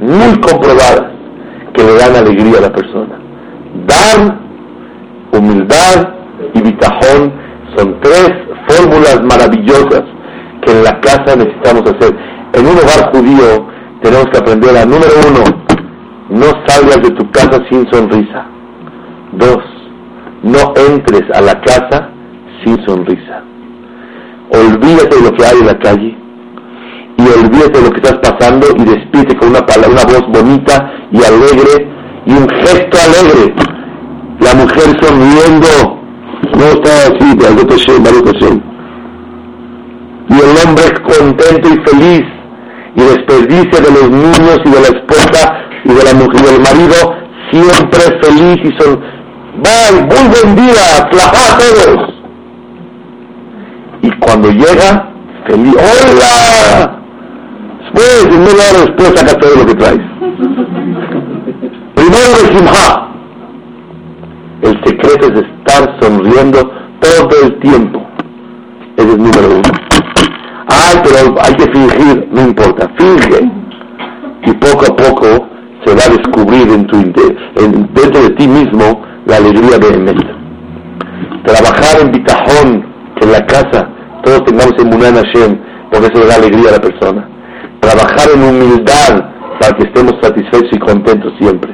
[0.00, 1.12] muy comprobadas
[1.74, 3.18] que le dan alegría a la persona.
[3.86, 4.38] Dar
[5.32, 6.14] humildad
[6.54, 7.32] y bitajón
[7.76, 8.30] son tres
[8.68, 10.04] fórmulas maravillosas
[10.62, 12.16] que en la casa necesitamos hacer.
[12.54, 13.66] En un hogar judío
[14.02, 15.62] tenemos que aprender a, número uno,
[16.30, 18.46] no salgas de tu casa sin sonrisa.
[19.32, 19.62] Dos,
[20.42, 22.10] no entres a la casa
[22.64, 23.51] sin sonrisa.
[24.52, 26.22] Olvídate de lo que hay en la calle
[27.18, 30.92] y olvídate de lo que estás pasando y despídete con una, palabra, una voz bonita
[31.12, 31.88] y alegre
[32.26, 33.54] y un gesto alegre.
[34.40, 35.68] La mujer sonriendo,
[36.58, 37.44] no está así, de
[40.28, 42.24] Y el hombre contento y feliz,
[42.96, 45.42] y desperdicia de los niños y de la esposa
[45.84, 49.00] y de la mujer y del marido siempre feliz y son,
[49.62, 52.11] bye, muy buen día, todos.
[54.02, 55.10] Y cuando llega,
[55.46, 57.00] feliz, hola,
[57.80, 60.00] después, en media hora después saca todo lo que traes.
[61.94, 63.08] Primero de Simha.
[64.62, 68.00] El secreto es estar sonriendo todo el tiempo.
[68.96, 69.62] Ese es número uno.
[70.68, 73.50] Ay, pero hay que fingir, no importa, finge.
[74.46, 75.48] Y poco a poco
[75.84, 80.16] se va a descubrir en tu, en, dentro de ti mismo la alegría de Emet.
[81.44, 82.86] Trabajar en bitajón,
[83.20, 83.88] en la casa,
[84.22, 85.58] todos tengamos en Munan Hashem,
[85.90, 87.28] porque eso le da alegría a la persona.
[87.80, 91.72] Trabajar en humildad para que estemos satisfechos y contentos siempre.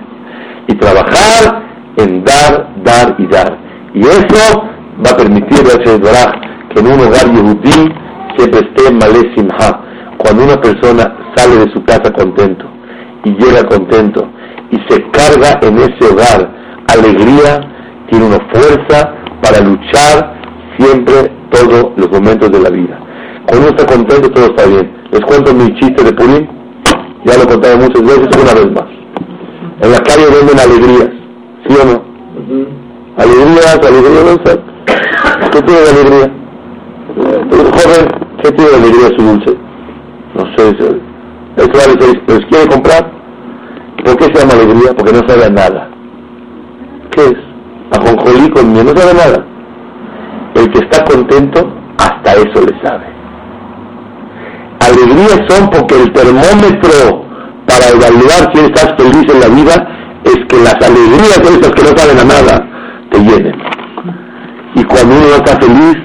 [0.66, 1.62] Y trabajar
[1.96, 3.58] en dar, dar y dar.
[3.94, 4.62] Y eso
[5.04, 7.92] va a permitir, que en un hogar yehudí
[8.36, 9.80] siempre esté malé simha.
[10.18, 12.66] Cuando una persona sale de su casa contento
[13.24, 14.28] y llega contento
[14.70, 16.50] y se carga en ese hogar
[16.88, 17.60] alegría,
[18.10, 20.34] tiene una fuerza para luchar
[20.78, 22.98] siempre todos los momentos de la vida.
[23.46, 24.92] Cuando uno está contento todo está bien.
[25.10, 26.46] Les cuento mi chiste de Purim,
[27.24, 28.88] ya lo he contado muchas veces, una vez más.
[29.80, 31.10] En la calle venden alegrías,
[31.66, 32.02] ¿sí o no?
[33.16, 34.58] Alegrías, alegrías,
[35.52, 36.32] ¿Qué tiene de alegría?
[37.16, 38.08] joven,
[38.42, 39.56] ¿qué tiene de alegría su dulce?
[40.34, 41.08] No sé,
[41.56, 42.44] vale seis pesos.
[42.50, 43.10] ¿Quiere comprar?
[44.04, 44.94] ¿Por qué se llama alegría?
[44.96, 45.88] Porque no sabe nada.
[47.10, 47.36] ¿Qué es?
[47.98, 49.46] Ajonjolí con miel, no sabe nada.
[50.58, 53.06] El que está contento, hasta eso le sabe.
[54.80, 57.24] Alegrías son porque el termómetro
[57.64, 59.88] para evaluar si estás feliz en la vida
[60.24, 62.68] es que las alegrías de esas que no saben a nada
[63.10, 63.54] te llenen.
[64.74, 65.96] Y cuando uno no está feliz,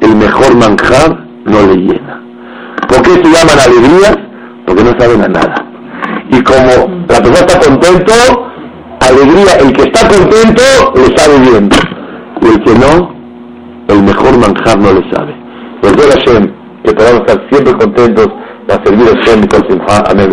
[0.00, 2.22] el mejor manjar no le llena.
[2.88, 4.16] ¿Por qué se llaman alegrías?
[4.64, 5.54] Porque no saben a nada.
[6.30, 8.12] Y como la persona está contento,
[9.00, 10.62] alegría, el que está contento
[10.94, 11.68] le sabe bien.
[12.42, 13.21] Y el que no,
[13.88, 15.34] el mejor manjar no le sabe.
[15.80, 16.52] Pues Hashem,
[16.84, 18.28] que podamos estar siempre contentos
[18.66, 20.04] para servir a Hashem y.
[20.10, 20.30] Amén.